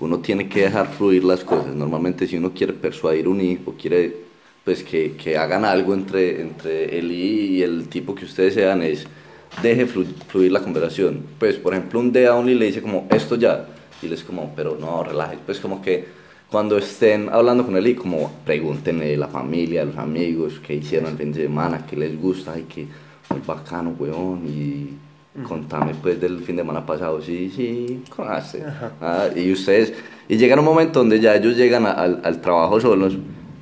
uno 0.02 0.20
tiene 0.20 0.50
que 0.50 0.64
dejar 0.64 0.88
fluir 0.88 1.24
las 1.24 1.46
cosas. 1.46 1.74
Normalmente 1.74 2.28
si 2.28 2.36
uno 2.36 2.52
quiere 2.52 2.74
persuadir 2.74 3.30
un 3.30 3.40
I 3.40 3.62
o 3.66 3.72
quiere 3.72 4.31
pues 4.64 4.84
que, 4.84 5.14
que 5.14 5.38
hagan 5.38 5.66
algo 5.66 5.94
entre, 5.94 6.42
entre 6.42 7.00
I 7.00 7.58
y 7.58 7.62
el 7.64 7.88
tipo 7.88 8.14
que 8.14 8.26
ustedes 8.26 8.54
sean 8.54 8.82
es 8.82 9.06
deje 9.62 9.86
fluir, 9.86 10.52
la 10.52 10.62
conversación. 10.62 11.24
Pues 11.40 11.56
por 11.56 11.74
ejemplo 11.74 12.00
un 12.00 12.12
D 12.12 12.28
a 12.28 12.36
un 12.36 12.50
I 12.50 12.56
le 12.56 12.66
dice 12.68 12.82
como 12.82 13.08
esto 13.10 13.36
ya 13.36 13.68
y 14.02 14.08
les 14.08 14.24
como 14.24 14.54
pero 14.56 14.78
no 14.80 15.04
relaje 15.04 15.38
pues 15.46 15.60
como 15.60 15.82
que 15.82 16.22
cuando 16.52 16.78
estén 16.78 17.30
hablando 17.32 17.66
con 17.66 17.78
él 17.78 17.88
y 17.88 17.96
como 17.96 18.30
pregúntenle 18.46 19.16
la 19.16 19.30
familia, 19.30 19.86
los 19.86 19.98
amigos, 19.98 20.60
qué 20.60 20.76
hicieron 20.76 21.12
el 21.12 21.18
fin 21.18 21.32
de 21.32 21.44
semana, 21.44 21.86
qué 21.90 21.96
les 21.96 22.20
gusta, 22.20 22.52
ay, 22.54 22.66
qué 22.68 22.88
muy 23.30 23.42
bacano, 23.48 23.96
weón, 23.98 24.46
y 24.46 24.98
contame 25.48 25.94
pues 26.02 26.20
del 26.20 26.40
fin 26.40 26.58
de 26.58 26.64
semana 26.64 26.86
pasado, 26.86 27.22
sí, 27.22 27.50
sí, 27.56 28.04
conoce. 28.14 28.66
Ah, 29.00 29.30
y 29.34 29.50
ustedes, 29.50 29.94
y 30.28 30.36
llega 30.36 30.60
un 30.60 30.66
momento 30.66 31.00
donde 31.00 31.22
ya 31.22 31.36
ellos 31.36 31.56
llegan 31.56 31.86
al, 31.86 32.20
al, 32.22 32.42
trabajo 32.42 32.82
solos, 32.82 33.18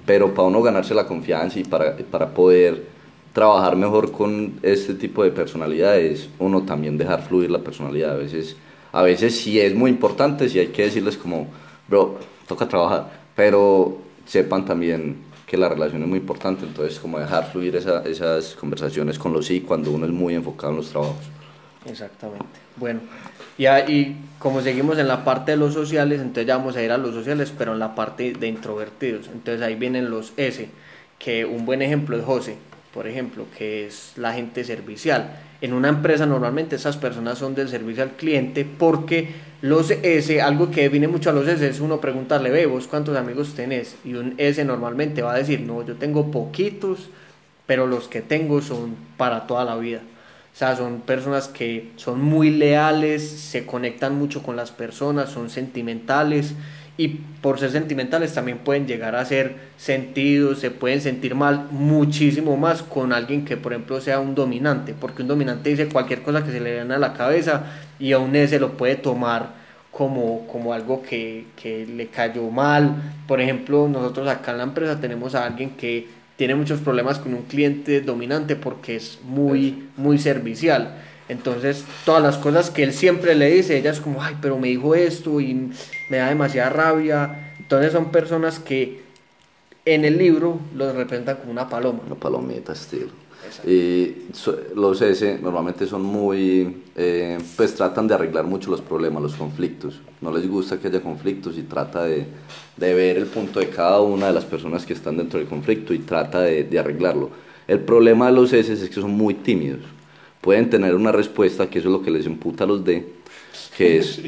pero 0.09 0.33
para 0.33 0.47
uno 0.47 0.63
ganarse 0.63 0.95
la 0.95 1.05
confianza 1.05 1.59
y 1.59 1.63
para, 1.63 1.95
para 1.95 2.33
poder 2.33 2.83
trabajar 3.31 3.75
mejor 3.75 4.11
con 4.11 4.53
este 4.63 4.95
tipo 4.95 5.23
de 5.23 5.29
personalidades, 5.29 6.29
uno 6.39 6.63
también 6.63 6.97
dejar 6.97 7.21
fluir 7.21 7.51
la 7.51 7.59
personalidad. 7.59 8.13
A 8.13 8.15
veces, 8.15 8.55
a 8.91 9.03
veces 9.03 9.39
sí 9.39 9.61
es 9.61 9.75
muy 9.75 9.91
importante, 9.91 10.49
sí 10.49 10.57
hay 10.57 10.69
que 10.69 10.85
decirles 10.85 11.15
como, 11.15 11.45
bro, 11.87 12.17
toca 12.47 12.67
trabajar, 12.67 13.21
pero 13.35 13.99
sepan 14.25 14.65
también 14.65 15.17
que 15.45 15.57
la 15.57 15.69
relación 15.69 16.01
es 16.01 16.07
muy 16.07 16.17
importante, 16.17 16.65
entonces 16.65 16.99
como 16.99 17.19
dejar 17.19 17.51
fluir 17.51 17.75
esa, 17.75 18.01
esas 18.01 18.55
conversaciones 18.55 19.19
con 19.19 19.31
los 19.31 19.45
sí 19.45 19.61
cuando 19.61 19.91
uno 19.91 20.07
es 20.07 20.11
muy 20.11 20.33
enfocado 20.33 20.71
en 20.71 20.77
los 20.77 20.89
trabajos. 20.89 21.17
Exactamente. 21.85 22.45
Bueno, 22.75 22.99
y, 23.57 23.65
y 23.67 24.17
como 24.37 24.61
seguimos 24.61 24.97
en 24.97 25.07
la 25.07 25.23
parte 25.23 25.51
de 25.51 25.57
los 25.57 25.73
sociales, 25.73 26.19
entonces 26.19 26.45
ya 26.45 26.57
vamos 26.57 26.75
a 26.75 26.83
ir 26.83 26.91
a 26.91 26.97
los 26.97 27.13
sociales, 27.13 27.53
pero 27.57 27.73
en 27.73 27.79
la 27.79 27.95
parte 27.95 28.33
de 28.33 28.47
introvertidos. 28.47 29.27
Entonces 29.27 29.61
ahí 29.61 29.75
vienen 29.75 30.09
los 30.09 30.33
S, 30.37 30.69
que 31.17 31.45
un 31.45 31.65
buen 31.65 31.81
ejemplo 31.81 32.17
es 32.17 32.25
José, 32.25 32.57
por 32.93 33.07
ejemplo, 33.07 33.45
que 33.57 33.85
es 33.85 34.13
la 34.17 34.33
gente 34.33 34.63
servicial. 34.63 35.37
En 35.61 35.73
una 35.73 35.89
empresa 35.89 36.25
normalmente 36.25 36.75
esas 36.77 36.97
personas 36.97 37.37
son 37.37 37.55
del 37.55 37.69
servicio 37.69 38.03
al 38.03 38.11
cliente 38.11 38.65
porque 38.65 39.29
los 39.61 39.91
S, 39.91 40.41
algo 40.41 40.71
que 40.71 40.83
define 40.83 41.07
mucho 41.09 41.29
a 41.29 41.33
los 41.33 41.47
S 41.47 41.67
es 41.67 41.81
uno 41.81 41.99
preguntarle, 41.99 42.49
ve, 42.49 42.65
vos 42.65 42.87
cuántos 42.87 43.17
amigos 43.17 43.55
tenés, 43.55 43.97
y 44.05 44.13
un 44.13 44.35
S 44.37 44.63
normalmente 44.63 45.21
va 45.21 45.33
a 45.33 45.37
decir, 45.37 45.59
no, 45.61 45.85
yo 45.85 45.95
tengo 45.95 46.31
poquitos, 46.31 47.09
pero 47.67 47.87
los 47.87 48.07
que 48.07 48.21
tengo 48.21 48.61
son 48.61 48.95
para 49.17 49.47
toda 49.47 49.65
la 49.65 49.75
vida. 49.75 50.01
Sea, 50.59 50.75
son 50.75 50.99
personas 50.99 51.47
que 51.47 51.91
son 51.95 52.21
muy 52.21 52.49
leales, 52.49 53.25
se 53.25 53.65
conectan 53.65 54.15
mucho 54.15 54.43
con 54.43 54.57
las 54.57 54.71
personas, 54.71 55.29
son 55.29 55.49
sentimentales 55.49 56.53
y 56.97 57.07
por 57.41 57.61
ser 57.61 57.71
sentimentales 57.71 58.33
también 58.33 58.57
pueden 58.57 58.85
llegar 58.85 59.15
a 59.15 59.23
ser 59.23 59.55
sentidos, 59.77 60.59
se 60.59 60.69
pueden 60.69 60.99
sentir 60.99 61.33
mal 61.33 61.69
muchísimo 61.71 62.57
más 62.57 62.83
con 62.83 63.13
alguien 63.13 63.45
que 63.45 63.55
por 63.55 63.71
ejemplo 63.71 64.01
sea 64.01 64.19
un 64.19 64.35
dominante, 64.35 64.93
porque 64.99 65.21
un 65.21 65.29
dominante 65.29 65.69
dice 65.69 65.87
cualquier 65.87 66.23
cosa 66.23 66.43
que 66.43 66.51
se 66.51 66.59
le 66.59 66.73
viene 66.73 66.93
a 66.93 66.99
la 66.99 67.13
cabeza 67.13 67.63
y 67.97 68.11
aún 68.11 68.35
ese 68.35 68.59
lo 68.59 68.75
puede 68.75 68.97
tomar 68.97 69.53
como, 69.91 70.45
como 70.45 70.73
algo 70.73 71.01
que, 71.01 71.45
que 71.55 71.85
le 71.85 72.07
cayó 72.07 72.51
mal. 72.51 72.95
Por 73.29 73.39
ejemplo, 73.39 73.87
nosotros 73.87 74.27
acá 74.27 74.51
en 74.51 74.57
la 74.57 74.63
empresa 74.65 74.99
tenemos 74.99 75.35
a 75.35 75.45
alguien 75.45 75.77
que 75.77 76.18
tiene 76.39 76.55
muchos 76.55 76.79
problemas 76.79 77.19
con 77.19 77.33
un 77.33 77.41
cliente 77.41 77.99
dominante 77.99 78.55
porque 78.55 78.95
es 78.95 79.19
muy, 79.23 79.89
muy 79.97 80.17
servicial. 80.17 80.95
Entonces, 81.27 81.83
todas 82.05 82.23
las 82.23 82.37
cosas 82.37 82.69
que 82.69 82.81
él 82.81 82.93
siempre 82.93 83.35
le 83.35 83.51
dice, 83.51 83.77
ella 83.77 83.91
es 83.91 83.99
como, 83.99 84.23
ay, 84.23 84.37
pero 84.41 84.57
me 84.57 84.69
dijo 84.69 84.95
esto 84.95 85.41
y 85.41 85.69
me 86.09 86.15
da 86.15 86.29
demasiada 86.29 86.69
rabia. 86.69 87.51
Entonces, 87.59 87.91
son 87.91 88.13
personas 88.13 88.57
que 88.57 89.01
en 89.83 90.05
el 90.05 90.17
libro 90.17 90.61
los 90.73 90.95
representan 90.95 91.35
como 91.35 91.51
una 91.51 91.67
paloma. 91.67 91.99
Una 92.05 92.15
palomita, 92.15 92.71
estilo. 92.71 93.18
Y 93.65 94.15
los 94.75 95.01
S 95.01 95.39
normalmente 95.41 95.85
son 95.85 96.03
muy, 96.03 96.83
eh, 96.95 97.37
pues 97.55 97.75
tratan 97.75 98.07
de 98.07 98.13
arreglar 98.13 98.45
mucho 98.45 98.71
los 98.71 98.81
problemas, 98.81 99.21
los 99.21 99.35
conflictos. 99.35 99.99
No 100.21 100.31
les 100.31 100.47
gusta 100.47 100.79
que 100.79 100.87
haya 100.87 101.01
conflictos 101.01 101.57
y 101.57 101.63
trata 101.63 102.03
de, 102.03 102.25
de 102.77 102.93
ver 102.93 103.17
el 103.17 103.25
punto 103.25 103.59
de 103.59 103.69
cada 103.69 104.01
una 104.01 104.27
de 104.27 104.33
las 104.33 104.45
personas 104.45 104.85
que 104.85 104.93
están 104.93 105.17
dentro 105.17 105.39
del 105.39 105.47
conflicto 105.47 105.93
y 105.93 105.99
trata 105.99 106.41
de, 106.41 106.63
de 106.63 106.79
arreglarlo. 106.79 107.29
El 107.67 107.79
problema 107.79 108.27
de 108.27 108.33
los 108.33 108.53
S 108.53 108.71
es 108.71 108.89
que 108.89 109.01
son 109.01 109.11
muy 109.11 109.33
tímidos 109.33 109.81
pueden 110.41 110.69
tener 110.69 110.95
una 110.95 111.11
respuesta, 111.11 111.69
que 111.69 111.79
eso 111.79 111.89
es 111.89 111.91
lo 111.91 112.01
que 112.01 112.11
les 112.11 112.25
imputa 112.25 112.63
a 112.63 112.67
los 112.67 112.83
D, 112.83 113.05
que 113.77 113.97
es, 113.99 114.21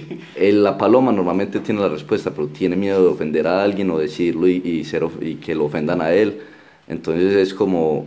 la 0.54 0.78
paloma 0.78 1.12
normalmente 1.12 1.60
tiene 1.60 1.82
la 1.82 1.90
respuesta, 1.90 2.32
pero 2.32 2.48
tiene 2.48 2.76
miedo 2.76 3.02
de 3.02 3.10
ofender 3.10 3.48
a 3.48 3.64
alguien 3.64 3.90
o 3.92 3.98
decirlo 3.98 4.48
y, 4.48 4.62
y, 4.64 4.84
ser, 4.84 5.08
y 5.22 5.36
que 5.36 5.56
lo 5.56 5.66
ofendan 5.66 6.02
a 6.02 6.14
él. 6.14 6.42
Entonces 6.88 7.36
es 7.36 7.54
como, 7.54 8.06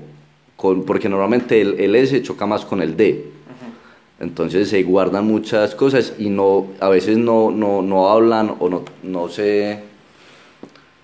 con, 0.57 0.85
porque 0.85 1.09
normalmente 1.09 1.61
el, 1.61 1.81
el, 1.81 1.95
S 1.97 2.23
choca 2.23 2.47
más 2.47 2.65
con 2.65 2.83
el 2.83 2.97
D. 2.97 3.33
Entonces 4.21 4.69
se 4.69 4.83
guardan 4.85 5.27
muchas 5.27 5.75
cosas 5.75 6.15
y 6.19 6.31
no, 6.31 6.69
a 6.81 6.89
veces 6.89 7.19
no, 7.19 7.51
no, 7.51 7.83
no 7.83 8.09
hablan 8.11 8.55
o 8.61 8.69
no, 8.69 8.85
no 9.03 9.29
se 9.29 9.83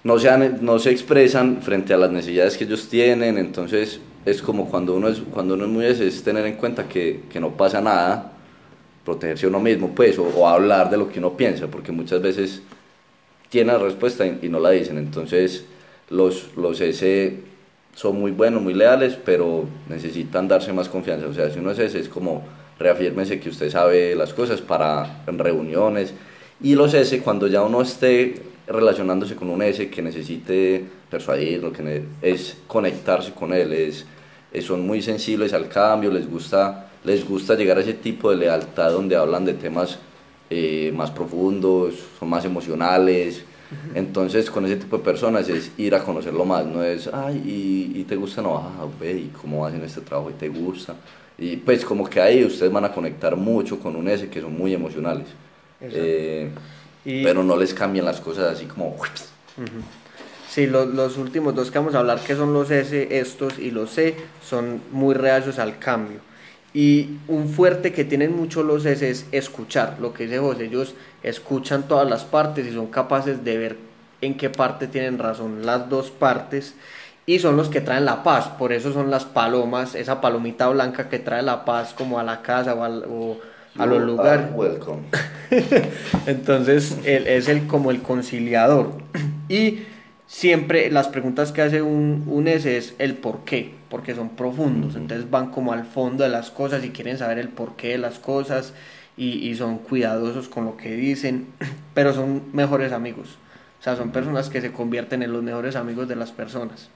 no 0.02 0.18
se, 0.18 0.48
no 0.60 0.78
se 0.78 0.90
expresan 0.90 1.62
frente 1.62 1.92
a 1.92 1.98
las 1.98 2.10
necesidades 2.10 2.56
que 2.56 2.64
ellos 2.64 2.88
tienen, 2.88 3.36
entonces 3.36 4.00
es 4.24 4.42
como 4.42 4.68
cuando 4.70 4.94
uno 4.94 5.08
es, 5.08 5.20
cuando 5.30 5.54
uno 5.54 5.64
es 5.64 5.70
muy 5.70 5.84
ese, 5.84 6.06
es 6.06 6.22
tener 6.22 6.46
en 6.46 6.56
cuenta 6.56 6.88
que, 6.88 7.22
que, 7.30 7.40
no 7.40 7.50
pasa 7.50 7.80
nada, 7.80 8.32
protegerse 9.04 9.46
uno 9.46 9.60
mismo, 9.60 9.94
pues, 9.94 10.18
o, 10.18 10.48
hablar 10.48 10.90
de 10.90 10.96
lo 10.96 11.08
que 11.08 11.18
uno 11.18 11.36
piensa, 11.36 11.66
porque 11.66 11.92
muchas 11.92 12.22
veces 12.22 12.62
tiene 13.48 13.72
la 13.72 13.78
respuesta 13.78 14.26
y, 14.26 14.48
no 14.48 14.60
la 14.60 14.70
dicen. 14.70 14.98
Entonces, 14.98 15.64
los, 16.08 16.56
los 16.56 16.80
S 16.80 17.34
son 17.94 18.20
muy 18.20 18.30
buenos, 18.30 18.62
muy 18.62 18.74
leales, 18.74 19.18
pero 19.24 19.64
necesitan 19.88 20.48
darse 20.48 20.72
más 20.72 20.88
confianza. 20.88 21.26
O 21.26 21.34
sea, 21.34 21.50
si 21.50 21.58
uno 21.58 21.70
es 21.72 21.78
ese, 21.78 22.00
es 22.00 22.08
como 22.08 22.42
reafírmese 22.78 23.38
que 23.38 23.50
usted 23.50 23.70
sabe 23.70 24.14
las 24.14 24.32
cosas 24.32 24.60
para 24.60 25.22
reuniones. 25.26 26.14
Y 26.62 26.74
los 26.74 26.94
S, 26.94 27.20
cuando 27.20 27.46
ya 27.46 27.62
uno 27.62 27.82
esté 27.82 28.42
relacionándose 28.66 29.36
con 29.36 29.50
un 29.50 29.62
S 29.62 29.90
que 29.90 30.02
necesite 30.02 30.84
persuadirlo, 31.10 31.72
que 31.72 32.04
es 32.22 32.56
conectarse 32.66 33.32
con 33.32 33.52
él, 33.52 33.72
es, 33.72 34.06
son 34.64 34.86
muy 34.86 35.02
sensibles 35.02 35.52
al 35.52 35.68
cambio, 35.68 36.10
les 36.10 36.28
gusta, 36.28 36.90
les 37.04 37.28
gusta 37.28 37.54
llegar 37.54 37.78
a 37.78 37.80
ese 37.80 37.94
tipo 37.94 38.30
de 38.30 38.36
lealtad 38.36 38.92
donde 38.92 39.16
hablan 39.16 39.44
de 39.44 39.54
temas 39.54 39.98
eh, 40.48 40.92
más 40.94 41.10
profundos, 41.10 41.94
son 42.18 42.28
más 42.28 42.44
emocionales. 42.44 43.44
Entonces, 43.94 44.50
con 44.50 44.66
ese 44.66 44.76
tipo 44.76 44.98
de 44.98 45.04
personas 45.04 45.48
es 45.48 45.70
ir 45.78 45.94
a 45.94 46.02
conocerlo 46.02 46.44
más, 46.44 46.66
no 46.66 46.82
es, 46.82 47.08
ay, 47.12 47.42
y, 47.94 48.04
te 48.04 48.16
gusta, 48.16 48.42
no, 48.42 48.56
ah, 48.56 48.86
ve, 48.98 49.12
y 49.12 49.32
cómo 49.40 49.64
hacen 49.64 49.82
este 49.84 50.00
trabajo 50.00 50.30
y 50.30 50.34
te 50.34 50.48
gusta. 50.48 50.96
Y 51.38 51.56
pues, 51.56 51.84
como 51.84 52.08
que 52.08 52.20
ahí 52.20 52.44
ustedes 52.44 52.72
van 52.72 52.84
a 52.84 52.92
conectar 52.92 53.36
mucho 53.36 53.78
con 53.78 53.96
un 53.96 54.08
S 54.08 54.28
que 54.28 54.40
son 54.40 54.56
muy 54.56 54.74
emocionales. 54.74 55.28
Eh, 55.80 56.50
pero 57.04 57.42
no 57.42 57.56
les 57.56 57.72
cambian 57.72 58.04
las 58.04 58.20
cosas 58.20 58.52
así 58.56 58.66
como... 58.66 58.96
Sí, 60.48 60.66
los 60.66 61.16
últimos 61.16 61.54
dos 61.54 61.70
que 61.70 61.78
vamos 61.78 61.94
a 61.94 62.00
hablar, 62.00 62.18
que 62.20 62.34
son 62.34 62.52
los 62.52 62.70
S, 62.72 63.18
estos 63.18 63.58
y 63.58 63.70
los 63.70 63.90
C, 63.90 64.16
son 64.44 64.82
muy 64.90 65.14
reacios 65.14 65.60
al 65.60 65.78
cambio. 65.78 66.18
Y 66.72 67.18
un 67.26 67.48
fuerte 67.48 67.92
que 67.92 68.04
tienen 68.04 68.36
mucho 68.36 68.62
los 68.62 68.86
es 68.86 69.26
escuchar, 69.32 69.96
lo 70.00 70.12
que 70.12 70.24
dice 70.24 70.38
José, 70.38 70.66
ellos 70.66 70.94
escuchan 71.22 71.88
todas 71.88 72.08
las 72.08 72.24
partes 72.24 72.66
y 72.66 72.72
son 72.72 72.86
capaces 72.86 73.44
de 73.44 73.58
ver 73.58 73.76
en 74.20 74.36
qué 74.36 74.50
parte 74.50 74.86
tienen 74.86 75.18
razón 75.18 75.66
las 75.66 75.88
dos 75.88 76.10
partes 76.10 76.74
y 77.26 77.38
son 77.38 77.56
los 77.56 77.68
que 77.68 77.80
traen 77.80 78.04
la 78.04 78.22
paz, 78.22 78.48
por 78.48 78.72
eso 78.72 78.92
son 78.92 79.10
las 79.10 79.24
palomas, 79.24 79.94
esa 79.94 80.20
palomita 80.20 80.68
blanca 80.68 81.08
que 81.08 81.18
trae 81.18 81.42
la 81.42 81.64
paz 81.64 81.94
como 81.94 82.18
a 82.18 82.24
la 82.24 82.42
casa 82.42 82.74
o, 82.74 83.38
a 83.78 83.86
los 83.86 84.02
lugares. 84.02 84.46
Entonces 86.26 86.98
él 87.04 87.26
es 87.26 87.48
el 87.48 87.66
como 87.66 87.90
el 87.90 88.02
conciliador. 88.02 88.94
Y 89.48 89.80
siempre 90.30 90.90
las 90.92 91.08
preguntas 91.08 91.50
que 91.50 91.60
hace 91.60 91.82
un, 91.82 92.22
un 92.28 92.46
S 92.46 92.76
es 92.76 92.94
el 92.98 93.14
por 93.14 93.40
qué, 93.44 93.74
porque 93.88 94.14
son 94.14 94.30
profundos, 94.30 94.94
entonces 94.94 95.28
van 95.28 95.50
como 95.50 95.72
al 95.72 95.84
fondo 95.84 96.22
de 96.22 96.30
las 96.30 96.52
cosas 96.52 96.84
y 96.84 96.90
quieren 96.90 97.18
saber 97.18 97.38
el 97.40 97.48
porqué 97.48 97.88
de 97.88 97.98
las 97.98 98.20
cosas 98.20 98.72
y, 99.16 99.54
son 99.56 99.78
cuidadosos 99.78 100.48
con 100.48 100.64
lo 100.64 100.76
que 100.76 100.94
dicen, 100.94 101.48
pero 101.94 102.14
son 102.14 102.44
mejores 102.52 102.92
amigos, 102.92 103.38
o 103.80 103.82
sea, 103.82 103.96
son 103.96 104.12
personas 104.12 104.48
que 104.48 104.60
se 104.60 104.70
convierten 104.70 105.24
en 105.24 105.32
los 105.32 105.42
mejores 105.42 105.74
amigos 105.74 106.06
de 106.06 106.14
las 106.14 106.30
personas. 106.30 106.88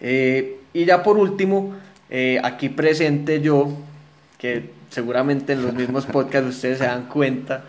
Eh, 0.00 0.58
y 0.72 0.86
ya 0.86 1.02
por 1.02 1.18
último, 1.18 1.76
eh, 2.08 2.40
aquí 2.42 2.70
presente 2.70 3.42
yo, 3.42 3.68
que 4.38 4.70
seguramente 4.88 5.52
en 5.52 5.62
los 5.62 5.74
mismos 5.74 6.06
podcasts 6.12 6.48
ustedes 6.48 6.78
se 6.78 6.86
dan 6.86 7.08
cuenta, 7.08 7.64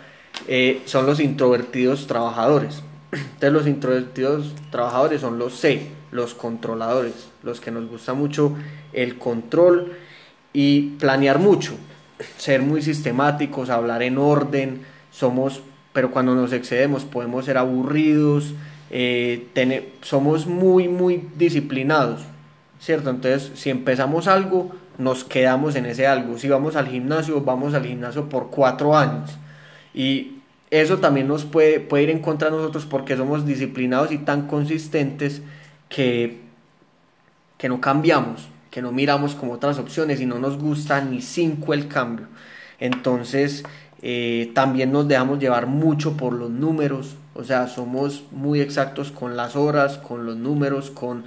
eh, 0.47 0.81
son 0.85 1.05
los 1.05 1.19
introvertidos 1.19 2.07
trabajadores. 2.07 2.81
Entonces 3.17 3.53
los 3.53 3.67
introvertidos 3.67 4.53
trabajadores 4.71 5.21
son 5.21 5.39
los 5.39 5.59
C, 5.59 5.89
los 6.11 6.33
controladores, 6.33 7.29
los 7.43 7.59
que 7.59 7.71
nos 7.71 7.87
gusta 7.89 8.13
mucho 8.13 8.55
el 8.93 9.17
control 9.17 9.93
y 10.53 10.91
planear 10.99 11.39
mucho, 11.39 11.73
ser 12.37 12.61
muy 12.61 12.81
sistemáticos, 12.81 13.69
hablar 13.69 14.03
en 14.03 14.17
orden, 14.17 14.81
somos, 15.11 15.61
pero 15.93 16.11
cuando 16.11 16.35
nos 16.35 16.53
excedemos 16.53 17.05
podemos 17.05 17.45
ser 17.45 17.57
aburridos, 17.57 18.53
eh, 18.89 19.93
somos 20.01 20.47
muy, 20.47 20.87
muy 20.87 21.27
disciplinados, 21.35 22.21
¿cierto? 22.79 23.09
Entonces 23.09 23.51
si 23.55 23.69
empezamos 23.69 24.27
algo, 24.27 24.71
nos 24.97 25.23
quedamos 25.23 25.75
en 25.75 25.85
ese 25.85 26.07
algo. 26.07 26.37
Si 26.37 26.49
vamos 26.49 26.75
al 26.75 26.87
gimnasio, 26.87 27.41
vamos 27.41 27.73
al 27.73 27.85
gimnasio 27.85 28.29
por 28.29 28.49
cuatro 28.49 28.97
años. 28.97 29.31
Y 29.93 30.36
eso 30.69 30.97
también 30.97 31.27
nos 31.27 31.45
puede, 31.45 31.79
puede 31.79 32.03
ir 32.03 32.09
en 32.09 32.19
contra 32.19 32.49
de 32.49 32.57
nosotros 32.57 32.85
porque 32.85 33.15
somos 33.15 33.45
disciplinados 33.45 34.11
y 34.11 34.17
tan 34.17 34.47
consistentes 34.47 35.41
que, 35.89 36.41
que 37.57 37.69
no 37.69 37.79
cambiamos, 37.79 38.47
que 38.69 38.81
no 38.81 38.91
miramos 38.91 39.33
como 39.35 39.53
otras 39.53 39.79
opciones 39.79 40.19
y 40.19 40.25
no 40.25 40.39
nos 40.39 40.57
gusta 40.57 41.01
ni 41.01 41.21
cinco 41.21 41.73
el 41.73 41.87
cambio. 41.87 42.27
Entonces, 42.79 43.63
eh, 44.01 44.51
también 44.53 44.91
nos 44.91 45.07
dejamos 45.07 45.39
llevar 45.39 45.67
mucho 45.67 46.17
por 46.17 46.33
los 46.33 46.49
números, 46.49 47.15
o 47.33 47.43
sea, 47.43 47.67
somos 47.67 48.23
muy 48.31 48.61
exactos 48.61 49.11
con 49.11 49.37
las 49.37 49.55
horas, 49.55 49.97
con 49.97 50.25
los 50.25 50.37
números, 50.37 50.91
con... 50.91 51.23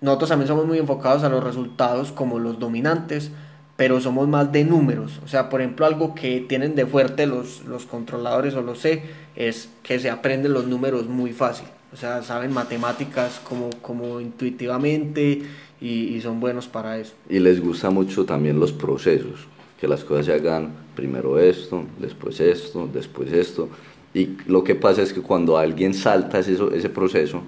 Nosotros 0.00 0.28
también 0.28 0.48
somos 0.48 0.66
muy 0.66 0.78
enfocados 0.78 1.24
a 1.24 1.28
los 1.28 1.42
resultados 1.42 2.12
como 2.12 2.38
los 2.38 2.58
dominantes, 2.58 3.30
pero 3.76 4.00
somos 4.00 4.28
más 4.28 4.52
de 4.52 4.64
números. 4.64 5.20
O 5.24 5.28
sea, 5.28 5.48
por 5.48 5.60
ejemplo, 5.60 5.86
algo 5.86 6.14
que 6.14 6.40
tienen 6.40 6.74
de 6.74 6.86
fuerte 6.86 7.26
los, 7.26 7.64
los 7.64 7.86
controladores 7.86 8.54
o 8.54 8.62
los 8.62 8.80
C 8.80 9.02
es 9.36 9.68
que 9.82 9.98
se 9.98 10.10
aprenden 10.10 10.52
los 10.52 10.66
números 10.66 11.06
muy 11.06 11.32
fácil. 11.32 11.66
O 11.92 11.96
sea, 11.96 12.22
saben 12.22 12.52
matemáticas 12.52 13.40
como, 13.48 13.70
como 13.80 14.20
intuitivamente 14.20 15.42
y, 15.80 16.20
son 16.20 16.40
buenos 16.40 16.66
para 16.66 16.98
eso. 16.98 17.12
Y 17.28 17.38
les 17.38 17.60
gusta 17.60 17.90
mucho 17.90 18.24
también 18.24 18.58
los 18.58 18.72
procesos, 18.72 19.46
que 19.80 19.86
las 19.86 20.02
cosas 20.02 20.26
se 20.26 20.32
hagan 20.32 20.72
primero 20.96 21.38
esto, 21.38 21.84
después 22.00 22.40
esto, 22.40 22.88
después 22.92 23.32
esto. 23.32 23.68
Y 24.14 24.30
lo 24.46 24.64
que 24.64 24.74
pasa 24.74 25.02
es 25.02 25.12
que 25.12 25.20
cuando 25.20 25.58
alguien 25.58 25.94
salta 25.94 26.38
ese, 26.38 26.56
ese 26.74 26.88
proceso, 26.88 27.42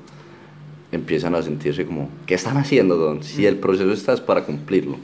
empiezan 0.93 1.35
a 1.35 1.43
sentirse 1.43 1.85
como, 1.85 2.09
¿qué 2.26 2.35
están 2.35 2.57
haciendo, 2.57 2.97
don? 2.97 3.23
Si 3.23 3.47
el 3.47 3.57
proceso 3.59 3.93
está 3.93 4.12
es 4.12 4.21
para 4.21 4.45
cumplirlo. 4.45 4.97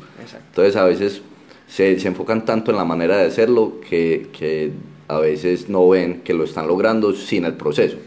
Entonces 0.48 0.76
a 0.76 0.84
veces 0.84 1.22
se, 1.66 1.98
se, 1.98 2.08
enfocan 2.08 2.44
tanto 2.44 2.70
en 2.70 2.76
la 2.76 2.84
manera 2.84 3.16
de 3.16 3.26
hacerlo 3.26 3.80
que, 3.88 4.28
que, 4.32 4.72
a 5.08 5.18
veces 5.18 5.68
no 5.68 5.88
ven 5.88 6.22
que 6.22 6.32
lo 6.32 6.44
están 6.44 6.66
logrando 6.66 7.12
sin 7.14 7.44
el 7.44 7.54
proceso. 7.54 7.98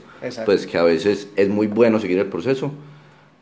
Pues 0.45 0.65
que 0.65 0.77
a 0.79 0.83
veces 0.83 1.29
es 1.35 1.49
muy 1.49 1.67
bueno 1.67 1.99
seguir 1.99 2.17
el 2.17 2.25
proceso, 2.25 2.71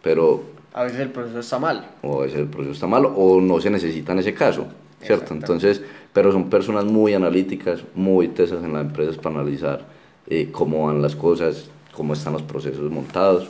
pero 0.02 0.44
A 0.74 0.84
veces 0.84 1.00
el 1.00 1.10
proceso 1.10 1.40
está 1.40 1.60
mal. 1.60 1.92
O 2.02 2.20
a 2.20 2.26
veces 2.26 2.40
el 2.40 2.48
proceso 2.48 2.74
está 2.74 2.88
mal 2.88 3.06
o 3.06 3.40
no 3.40 3.62
se 3.62 3.70
necesita 3.70 4.12
en 4.12 4.20
ese 4.20 4.34
caso, 4.34 4.68
¿cierto? 5.02 5.34
Entonces, 5.34 5.82
pero 6.12 6.34
son 6.34 6.50
personas 6.50 6.84
muy 6.84 7.14
analíticas, 7.14 7.84
muy 7.96 8.28
tesas 8.28 8.64
en 8.66 8.74
las 8.74 8.82
empresas 8.82 9.18
para 9.18 9.36
analizar 9.36 9.86
eh, 10.28 10.50
cómo 10.52 10.88
van 10.88 11.02
las 11.02 11.16
cosas, 11.16 11.70
cómo 11.94 12.14
están 12.14 12.34
los 12.34 12.42
procesos 12.42 12.92
montados. 12.92 13.48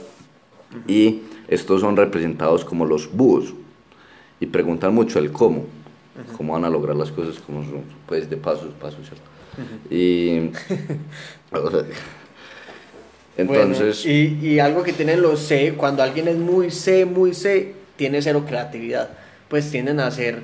Y 0.88 1.22
estos 1.48 1.82
son 1.82 1.96
representados 1.98 2.65
como 2.65 2.86
los 2.86 3.12
búhos 3.12 3.53
y 4.39 4.46
preguntan 4.46 4.94
mucho 4.94 5.20
el 5.20 5.32
cómo, 5.32 5.65
cómo 6.38 6.53
van 6.53 6.65
a 6.65 6.70
lograr 6.70 6.96
las 6.96 7.12
cosas, 7.12 7.39
como 7.39 7.63
son, 7.63 7.84
pues 8.08 8.30
de 8.30 8.38
pasos, 8.38 8.74
pasos, 8.80 9.00
¿cierto? 9.08 9.24
Y 9.89 10.51
entonces... 13.38 14.06
y, 14.06 14.39
y, 14.42 14.60
algo 14.60 14.84
que 14.84 14.94
tienen 14.94 15.22
los 15.22 15.39
C, 15.39 15.75
cuando 15.77 16.01
alguien 16.03 16.27
es 16.27 16.38
muy 16.38 16.72
C, 16.72 17.06
muy 17.06 17.34
C, 17.34 17.75
tiene 17.96 18.22
cero 18.22 18.44
creatividad, 18.48 19.10
pues 19.48 19.70
tienden 19.70 20.00
a 20.00 20.10
ser 20.12 20.42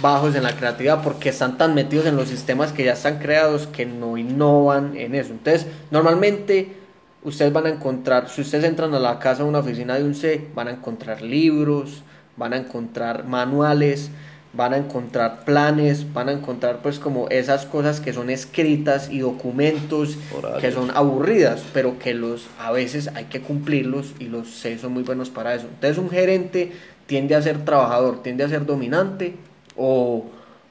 bajos 0.00 0.34
en 0.34 0.42
la 0.42 0.56
creatividad 0.56 1.02
porque 1.02 1.30
están 1.30 1.56
tan 1.56 1.74
metidos 1.74 2.06
en 2.06 2.16
los 2.16 2.28
sistemas 2.28 2.72
que 2.72 2.84
ya 2.84 2.92
están 2.92 3.18
creados 3.18 3.66
que 3.66 3.86
no 3.86 4.16
innovan 4.16 4.96
en 4.96 5.14
eso. 5.14 5.32
Entonces, 5.32 5.66
normalmente 5.90 6.83
ustedes 7.24 7.52
van 7.52 7.66
a 7.66 7.70
encontrar, 7.70 8.28
si 8.28 8.42
ustedes 8.42 8.64
entran 8.64 8.94
a 8.94 9.00
la 9.00 9.18
casa 9.18 9.42
de 9.42 9.48
una 9.48 9.58
oficina 9.58 9.96
de 9.96 10.04
un 10.04 10.14
C, 10.14 10.46
van 10.54 10.68
a 10.68 10.72
encontrar 10.72 11.22
libros, 11.22 12.02
van 12.36 12.52
a 12.52 12.56
encontrar 12.58 13.24
manuales, 13.24 14.10
van 14.52 14.72
a 14.72 14.76
encontrar 14.76 15.44
planes, 15.44 16.12
van 16.12 16.28
a 16.28 16.32
encontrar 16.32 16.80
pues 16.80 16.98
como 16.98 17.28
esas 17.28 17.66
cosas 17.66 18.00
que 18.00 18.12
son 18.12 18.30
escritas 18.30 19.10
y 19.10 19.18
documentos 19.18 20.16
que 20.60 20.70
son 20.70 20.90
aburridas, 20.92 21.64
pero 21.72 21.98
que 21.98 22.14
los 22.14 22.46
a 22.58 22.70
veces 22.70 23.10
hay 23.14 23.24
que 23.24 23.40
cumplirlos 23.40 24.14
y 24.20 24.26
los 24.26 24.48
C 24.48 24.78
son 24.78 24.92
muy 24.92 25.02
buenos 25.02 25.30
para 25.30 25.54
eso. 25.54 25.66
Entonces 25.66 25.98
un 25.98 26.10
gerente 26.10 26.72
tiende 27.06 27.34
a 27.34 27.42
ser 27.42 27.64
trabajador, 27.64 28.22
tiende 28.22 28.44
a 28.44 28.48
ser 28.48 28.64
dominante 28.64 29.34
o, 29.76 30.26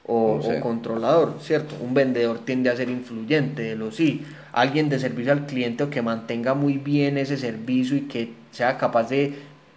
o, 0.06 0.40
controlador, 0.60 1.34
¿cierto? 1.42 1.74
Un 1.82 1.92
vendedor 1.92 2.38
tiende 2.38 2.70
a 2.70 2.76
ser 2.76 2.88
influyente, 2.88 3.62
de 3.62 3.76
los 3.76 3.96
sí. 3.96 4.24
Alguien 4.54 4.88
de 4.88 4.98
servicio 4.98 5.32
al 5.32 5.46
cliente 5.46 5.84
o 5.84 5.90
que 5.90 6.00
mantenga 6.00 6.54
muy 6.54 6.78
bien 6.78 7.18
ese 7.18 7.36
servicio 7.36 7.96
y 7.96 8.02
que 8.02 8.32
sea 8.52 8.78
capaz 8.78 9.10
de 9.10 9.34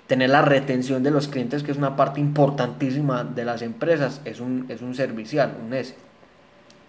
tener 0.07 0.29
la 0.29 0.41
retención 0.41 1.03
de 1.03 1.11
los 1.11 1.27
clientes, 1.27 1.63
que 1.63 1.71
es 1.71 1.77
una 1.77 1.95
parte 1.95 2.19
importantísima 2.21 3.23
de 3.23 3.43
las 3.43 3.61
empresas, 3.61 4.21
es 4.23 4.39
un, 4.39 4.65
es 4.69 4.81
un 4.81 4.95
servicial, 4.95 5.55
un 5.65 5.73
S. 5.73 5.95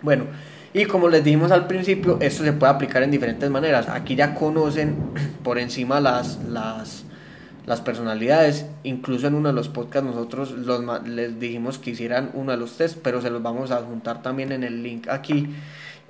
Bueno, 0.01 0.25
y 0.73 0.85
como 0.85 1.09
les 1.09 1.25
dijimos 1.25 1.51
al 1.51 1.67
principio, 1.67 2.19
esto 2.21 2.45
se 2.45 2.53
puede 2.53 2.73
aplicar 2.73 3.03
en 3.03 3.11
diferentes 3.11 3.51
maneras. 3.51 3.89
Aquí 3.89 4.15
ya 4.15 4.35
conocen 4.35 4.97
por 5.43 5.59
encima 5.59 6.01
las, 6.01 6.39
las, 6.45 7.05
las 7.67 7.81
personalidades. 7.81 8.67
Incluso 8.85 9.27
en 9.27 9.35
uno 9.35 9.49
de 9.49 9.55
los 9.55 9.69
podcasts 9.69 10.07
nosotros 10.07 10.53
los, 10.53 11.07
les 11.07 11.41
dijimos 11.41 11.79
que 11.79 11.91
hicieran 11.91 12.31
uno 12.35 12.53
de 12.53 12.59
los 12.59 12.77
test, 12.77 12.99
pero 13.03 13.21
se 13.21 13.31
los 13.31 13.43
vamos 13.43 13.73
a 13.73 13.79
juntar 13.79 14.23
también 14.23 14.53
en 14.53 14.63
el 14.63 14.83
link 14.83 15.09
aquí. 15.09 15.49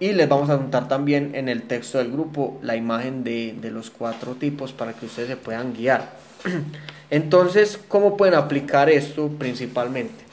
Y 0.00 0.12
les 0.12 0.28
vamos 0.28 0.48
a 0.50 0.56
juntar 0.56 0.86
también 0.88 1.34
en 1.34 1.48
el 1.48 1.62
texto 1.62 1.98
del 1.98 2.12
grupo 2.12 2.58
la 2.62 2.76
imagen 2.76 3.24
de, 3.24 3.56
de 3.60 3.70
los 3.70 3.90
cuatro 3.90 4.34
tipos 4.34 4.72
para 4.72 4.92
que 4.92 5.06
ustedes 5.06 5.28
se 5.28 5.36
puedan 5.36 5.74
guiar. 5.74 6.12
Entonces, 7.10 7.80
¿cómo 7.88 8.16
pueden 8.16 8.34
aplicar 8.34 8.90
esto 8.90 9.28
principalmente? 9.38 10.24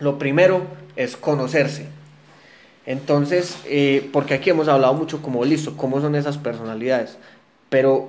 Lo 0.00 0.18
primero 0.18 0.62
es 0.96 1.16
conocerse. 1.16 1.86
Entonces, 2.86 3.58
eh, 3.66 4.08
porque 4.12 4.32
aquí 4.32 4.48
hemos 4.48 4.66
hablado 4.66 4.94
mucho 4.94 5.20
como 5.20 5.44
listo, 5.44 5.76
cómo 5.76 6.00
son 6.00 6.14
esas 6.14 6.38
personalidades, 6.38 7.18
pero 7.68 8.08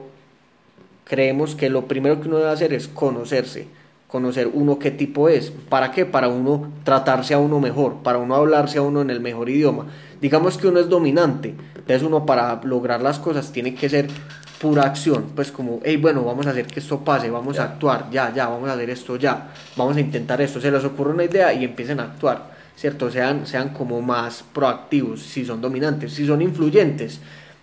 creemos 1.04 1.54
que 1.54 1.70
lo 1.70 1.86
primero 1.86 2.22
que 2.22 2.30
uno 2.30 2.38
debe 2.38 2.52
hacer 2.52 2.74
es 2.74 2.88
conocerse, 2.88 3.68
conocer 4.08 4.50
uno 4.54 4.80
qué 4.80 4.92
tipo 4.92 5.28
es. 5.28 5.52
¿Para 5.52 5.92
qué? 5.92 6.06
Para 6.06 6.30
uno 6.30 6.72
tratarse 6.86 7.34
a 7.34 7.40
uno 7.40 7.60
mejor, 7.60 7.96
para 8.04 8.20
uno 8.20 8.36
hablarse 8.36 8.78
a 8.78 8.82
uno 8.82 9.02
en 9.02 9.10
el 9.10 9.20
mejor 9.20 9.50
idioma. 9.50 9.88
Digamos 10.22 10.58
que 10.58 10.68
uno 10.68 10.80
es 10.80 10.90
dominante, 10.90 11.56
entonces 11.76 12.04
uno 12.04 12.26
para 12.26 12.62
lograr 12.64 13.02
las 13.02 13.20
cosas 13.20 13.52
tiene 13.52 13.74
que 13.74 13.90
ser 13.90 14.08
pura 14.60 14.84
acción, 14.84 15.32
pues 15.36 15.52
como, 15.52 15.80
hey, 15.84 15.96
bueno, 15.96 16.24
vamos 16.24 16.46
a 16.46 16.50
hacer 16.50 16.68
que 16.68 16.82
esto 16.82 17.00
pase, 17.00 17.30
vamos 17.30 17.58
a 17.60 17.64
actuar, 17.64 18.10
ya, 18.12 18.34
ya, 18.34 18.48
vamos 18.50 18.70
a 18.70 18.74
hacer 18.74 18.90
esto 18.90 19.16
ya, 19.16 19.52
vamos 19.78 19.96
a 19.96 20.02
intentar 20.02 20.42
esto, 20.42 20.60
se 20.60 20.70
les 20.70 20.84
ocurre 20.84 21.14
una 21.14 21.24
idea 21.24 21.54
y 21.54 21.64
empiecen 21.64 22.02
a 22.02 22.04
actuar, 22.04 22.52
¿cierto? 22.76 23.10
Sean, 23.10 23.48
sean 23.48 23.70
como 23.70 24.02
más 24.02 24.44
proactivos, 24.54 25.22
si 25.22 25.46
son 25.46 25.62
dominantes, 25.62 26.14
si 26.14 26.28
son 26.28 26.42
influyentes, 26.42 27.22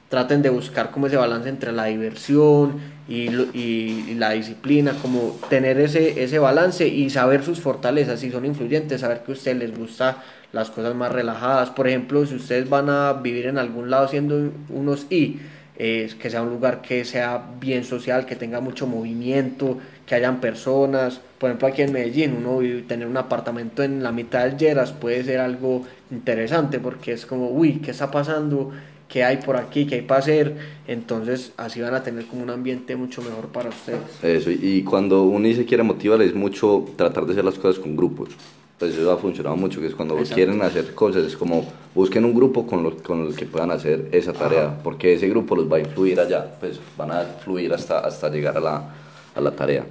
traten 0.09 0.41
de 0.41 0.49
buscar 0.49 0.91
como 0.91 1.09
ese 1.09 1.17
balance 1.17 1.49
entre 1.51 1.73
la 1.73 1.85
diversión 1.85 2.81
y, 3.09 3.29
y, 3.29 4.15
la 4.15 4.31
disciplina, 4.31 4.95
como 5.03 5.39
tener 5.51 5.79
ese, 5.79 6.23
ese 6.23 6.39
balance 6.39 6.89
y 6.89 7.11
saber 7.11 7.45
sus 7.45 7.61
fortalezas, 7.61 8.21
si 8.21 8.31
son 8.31 8.47
influyentes, 8.47 9.03
saber 9.03 9.23
que 9.23 9.33
a 9.33 9.35
ustedes 9.35 9.59
les 9.59 9.77
gusta 9.77 10.23
las 10.57 10.71
cosas 10.71 10.97
más 10.97 11.13
relajadas, 11.13 11.71
por 11.71 11.87
ejemplo, 11.87 12.27
si 12.27 12.35
ustedes 12.35 12.69
van 12.69 12.91
a 12.91 13.13
vivir 13.13 13.47
en 13.47 13.59
algún 13.59 13.91
lado 13.91 14.09
siendo 14.09 14.51
unos 14.71 15.07
I, 15.11 15.39
que 15.77 16.31
sea 16.31 16.43
un 16.43 16.51
lugar 16.51 16.81
que 16.81 17.05
sea 17.05 17.51
bien 17.61 17.85
social, 17.85 18.25
que 18.25 18.35
tenga 18.35 18.61
mucho 18.61 18.87
movimiento, 18.87 19.79
que 20.07 20.15
hayan 20.15 20.41
personas. 20.41 21.21
Por 21.39 21.51
ejemplo, 21.51 21.69
aquí 21.69 21.83
en 21.83 21.93
Medellín, 21.93 22.35
uno 22.43 22.67
tener 22.89 23.07
un 23.07 23.17
apartamento 23.19 23.83
en 23.83 24.03
la 24.03 24.11
mitad 24.11 24.45
del 24.45 24.57
Lleras 24.57 24.93
puede 24.93 25.23
ser 25.23 25.39
algo 25.39 25.83
interesante 26.11 26.81
porque 26.81 27.13
es 27.13 27.27
como, 27.27 27.51
uy, 27.51 27.81
¿qué 27.81 27.91
está 27.91 28.11
pasando? 28.11 28.73
¿Qué 29.07 29.23
hay 29.23 29.37
por 29.37 29.57
aquí? 29.57 29.87
¿Qué 29.87 29.97
hay 29.97 30.03
para 30.03 30.21
hacer? 30.21 30.57
Entonces, 30.89 31.53
así 31.59 31.81
van 31.83 31.95
a 31.95 32.03
tener 32.03 32.25
como 32.25 32.43
un 32.43 32.51
ambiente 32.51 32.97
mucho 32.97 33.21
mejor 33.21 33.49
para 33.49 33.69
ustedes. 33.69 34.01
Eso, 34.23 34.51
y 34.51 34.83
cuando 34.83 35.25
uno 35.25 35.47
se 35.55 35.67
quiere 35.67 35.83
motivar 35.83 36.23
es 36.23 36.35
mucho 36.35 36.87
tratar 36.97 37.27
de 37.27 37.33
hacer 37.33 37.45
las 37.45 37.59
cosas 37.59 37.79
con 37.79 37.97
grupos 37.97 38.31
pues 38.79 38.95
eso 38.95 39.11
ha 39.11 39.17
funcionado 39.17 39.57
mucho, 39.57 39.81
que 39.81 39.87
es 39.87 39.95
cuando 39.95 40.17
quieren 40.17 40.61
hacer 40.63 40.95
cosas, 40.95 41.25
es 41.25 41.37
como 41.37 41.67
busquen 41.95 42.25
un 42.25 42.35
grupo 42.35 42.67
con, 42.67 42.83
lo, 42.83 42.97
con 42.99 43.27
el 43.27 43.35
que 43.35 43.47
puedan 43.47 43.71
hacer 43.71 44.09
esa 44.13 44.33
tarea, 44.33 44.79
porque 44.85 45.15
ese 45.15 45.29
grupo 45.29 45.57
los 45.57 45.71
va 45.71 45.79
a 45.79 45.81
influir 45.81 46.21
allá, 46.21 46.47
pues 46.61 46.79
van 46.97 47.11
a 47.11 47.23
fluir 47.43 47.73
hasta, 47.73 48.01
hasta 48.01 48.29
llegar 48.29 48.57
a 48.57 48.61
la, 48.61 48.95
a 49.35 49.41
la 49.41 49.51
tarea. 49.53 49.87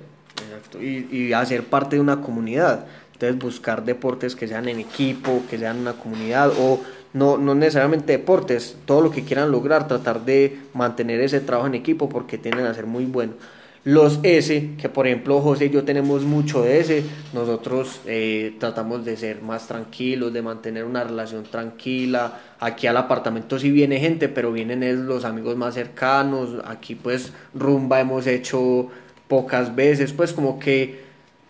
Exacto, 0.47 0.81
y, 0.81 1.07
y 1.11 1.33
hacer 1.33 1.63
parte 1.63 1.95
de 1.95 2.01
una 2.01 2.21
comunidad, 2.21 2.85
entonces 3.13 3.39
buscar 3.39 3.83
deportes 3.83 4.35
que 4.35 4.47
sean 4.47 4.69
en 4.69 4.79
equipo, 4.79 5.41
que 5.49 5.57
sean 5.57 5.79
una 5.79 5.93
comunidad, 5.93 6.51
o 6.59 6.79
no, 7.13 7.37
no 7.37 7.55
necesariamente 7.55 8.11
deportes, 8.11 8.77
todo 8.85 9.01
lo 9.01 9.09
que 9.09 9.23
quieran 9.23 9.49
lograr, 9.49 9.87
tratar 9.87 10.25
de 10.25 10.59
mantener 10.73 11.21
ese 11.21 11.39
trabajo 11.39 11.67
en 11.67 11.75
equipo 11.75 12.09
porque 12.09 12.37
tienden 12.37 12.67
a 12.67 12.73
ser 12.73 12.85
muy 12.85 13.05
buenos. 13.05 13.37
Los 13.85 14.19
S, 14.23 14.71
que 14.81 14.89
por 14.89 15.05
ejemplo 15.05 15.39
José 15.41 15.67
y 15.67 15.69
yo 15.69 15.83
tenemos 15.83 16.23
mucho 16.23 16.65
S, 16.65 17.03
nosotros 17.33 18.01
eh, 18.07 18.55
tratamos 18.59 19.05
de 19.05 19.15
ser 19.15 19.43
más 19.43 19.67
tranquilos, 19.67 20.33
de 20.33 20.41
mantener 20.41 20.85
una 20.85 21.03
relación 21.03 21.43
tranquila. 21.43 22.33
Aquí 22.59 22.87
al 22.87 22.97
apartamento 22.97 23.59
sí 23.59 23.69
viene 23.69 23.99
gente, 23.99 24.27
pero 24.27 24.51
vienen 24.51 25.05
los 25.05 25.23
amigos 25.23 25.55
más 25.55 25.75
cercanos. 25.75 26.63
Aquí 26.65 26.95
pues 26.95 27.31
rumba 27.53 27.99
hemos 27.99 28.25
hecho 28.25 28.89
pocas 29.27 29.75
veces, 29.75 30.13
pues 30.13 30.33
como 30.33 30.57
que... 30.57 31.05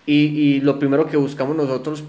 Y, 0.06 0.16
y 0.16 0.60
lo 0.60 0.78
primero 0.78 1.08
que 1.08 1.16
buscamos 1.16 1.56
nosotros 1.56 2.04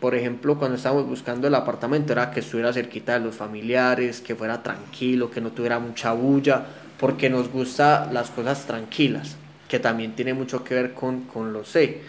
por 0.00 0.14
ejemplo, 0.14 0.58
cuando 0.58 0.76
estábamos 0.76 1.06
buscando 1.06 1.48
el 1.48 1.54
apartamento 1.54 2.12
era 2.12 2.30
que 2.30 2.40
estuviera 2.40 2.72
cerquita 2.72 3.18
de 3.18 3.26
los 3.26 3.34
familiares, 3.34 4.22
que 4.22 4.34
fuera 4.34 4.62
tranquilo, 4.62 5.30
que 5.30 5.42
no 5.42 5.50
tuviera 5.50 5.78
mucha 5.78 6.12
bulla, 6.12 6.64
porque 6.98 7.28
nos 7.28 7.50
gusta 7.50 8.08
las 8.10 8.30
cosas 8.30 8.66
tranquilas 8.66 9.36
que 9.68 9.78
también 9.78 10.14
tiene 10.14 10.34
mucho 10.34 10.64
que 10.64 10.74
ver 10.74 10.94
con, 10.94 11.22
con 11.22 11.52
los 11.52 11.68
C. 11.68 12.00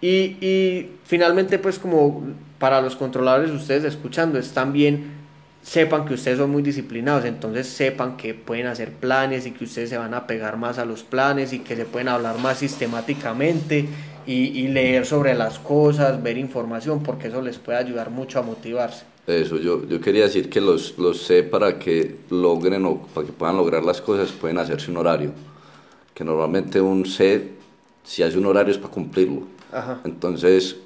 Y, 0.00 0.36
y, 0.40 0.90
finalmente, 1.04 1.58
pues 1.58 1.78
como 1.78 2.24
para 2.58 2.80
los 2.80 2.96
controladores, 2.96 3.50
ustedes 3.50 3.84
escuchando, 3.84 4.38
es 4.38 4.52
también 4.52 5.22
sepan 5.62 6.04
que 6.04 6.14
ustedes 6.14 6.38
son 6.38 6.50
muy 6.50 6.62
disciplinados, 6.62 7.24
entonces 7.24 7.68
sepan 7.68 8.16
que 8.16 8.34
pueden 8.34 8.66
hacer 8.66 8.90
planes 8.90 9.46
y 9.46 9.52
que 9.52 9.64
ustedes 9.64 9.90
se 9.90 9.96
van 9.96 10.12
a 10.12 10.26
pegar 10.26 10.56
más 10.56 10.78
a 10.78 10.84
los 10.84 11.04
planes 11.04 11.52
y 11.52 11.60
que 11.60 11.76
se 11.76 11.84
pueden 11.84 12.08
hablar 12.08 12.38
más 12.38 12.58
sistemáticamente 12.58 13.88
y, 14.26 14.68
leer 14.68 15.06
sobre 15.06 15.34
las 15.34 15.58
cosas, 15.58 16.22
ver 16.22 16.36
información, 16.36 17.02
porque 17.02 17.28
eso 17.28 17.42
les 17.42 17.58
puede 17.58 17.78
ayudar 17.78 18.10
mucho 18.10 18.38
a 18.38 18.42
motivarse. 18.42 19.04
Eso, 19.26 19.56
yo, 19.56 19.86
yo 19.86 20.00
quería 20.00 20.24
decir 20.24 20.50
que 20.50 20.60
los, 20.60 20.98
los 20.98 21.22
C 21.22 21.44
para 21.44 21.78
que 21.78 22.16
logren 22.30 22.84
o 22.84 23.02
para 23.14 23.26
que 23.26 23.32
puedan 23.32 23.56
lograr 23.56 23.84
las 23.84 24.00
cosas 24.00 24.32
pueden 24.32 24.58
hacerse 24.58 24.90
un 24.90 24.96
horario 24.96 25.32
que 26.14 26.24
normalmente 26.24 26.80
un 26.80 27.06
C, 27.06 27.52
si 28.04 28.22
hace 28.22 28.38
un 28.38 28.46
horario 28.46 28.72
es 28.72 28.78
para 28.78 28.92
cumplirlo. 28.92 29.42
Entonces, 30.04 30.76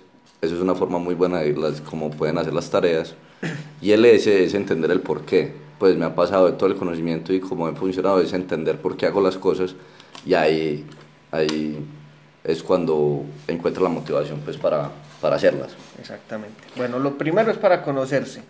eso 0.40 0.54
es 0.54 0.60
una 0.60 0.74
forma 0.74 0.98
muy 0.98 1.14
buena 1.14 1.40
de 1.40 1.54
las, 1.54 1.80
cómo 1.80 2.10
pueden 2.10 2.38
hacer 2.38 2.52
las 2.52 2.70
tareas. 2.70 3.14
Y 3.80 3.92
el 3.92 4.04
S 4.04 4.44
es 4.44 4.54
entender 4.54 4.90
el 4.90 5.00
por 5.00 5.22
qué. 5.22 5.52
Pues 5.78 5.96
me 5.96 6.06
ha 6.06 6.14
pasado 6.14 6.46
de 6.46 6.52
todo 6.52 6.70
el 6.70 6.76
conocimiento 6.76 7.32
y 7.32 7.40
cómo 7.40 7.68
he 7.68 7.74
funcionado 7.74 8.20
es 8.20 8.32
entender 8.32 8.80
por 8.80 8.96
qué 8.96 9.06
hago 9.06 9.20
las 9.20 9.36
cosas 9.36 9.74
y 10.24 10.32
ahí, 10.32 10.86
ahí 11.30 11.84
es 12.42 12.62
cuando 12.62 13.24
encuentro 13.46 13.82
la 13.82 13.90
motivación 13.90 14.40
pues 14.40 14.56
para, 14.56 14.90
para 15.20 15.36
hacerlas. 15.36 15.72
Exactamente. 16.00 16.56
Bueno, 16.76 16.98
lo 16.98 17.18
primero 17.18 17.50
es 17.50 17.58
para 17.58 17.82
conocerse. 17.82 18.42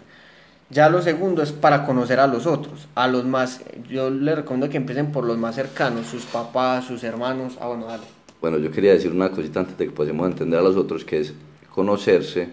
Ya 0.68 0.88
lo 0.88 1.00
segundo 1.00 1.42
es 1.42 1.52
para 1.52 1.86
conocer 1.86 2.18
a 2.18 2.26
los 2.26 2.44
otros, 2.44 2.88
a 2.96 3.06
los 3.06 3.24
más, 3.24 3.60
yo 3.88 4.10
les 4.10 4.34
recomiendo 4.34 4.68
que 4.68 4.76
empiecen 4.76 5.12
por 5.12 5.24
los 5.24 5.38
más 5.38 5.54
cercanos, 5.54 6.08
sus 6.08 6.24
papás, 6.24 6.84
sus 6.84 7.04
hermanos, 7.04 7.56
ah 7.60 7.68
bueno, 7.68 7.86
dale. 7.86 8.02
bueno, 8.40 8.58
yo 8.58 8.72
quería 8.72 8.92
decir 8.92 9.12
una 9.12 9.30
cosita 9.30 9.60
antes 9.60 9.78
de 9.78 9.86
que 9.86 9.92
podamos 9.92 10.28
entender 10.28 10.58
a 10.58 10.62
los 10.62 10.74
otros, 10.76 11.04
que 11.04 11.20
es 11.20 11.34
conocerse, 11.72 12.48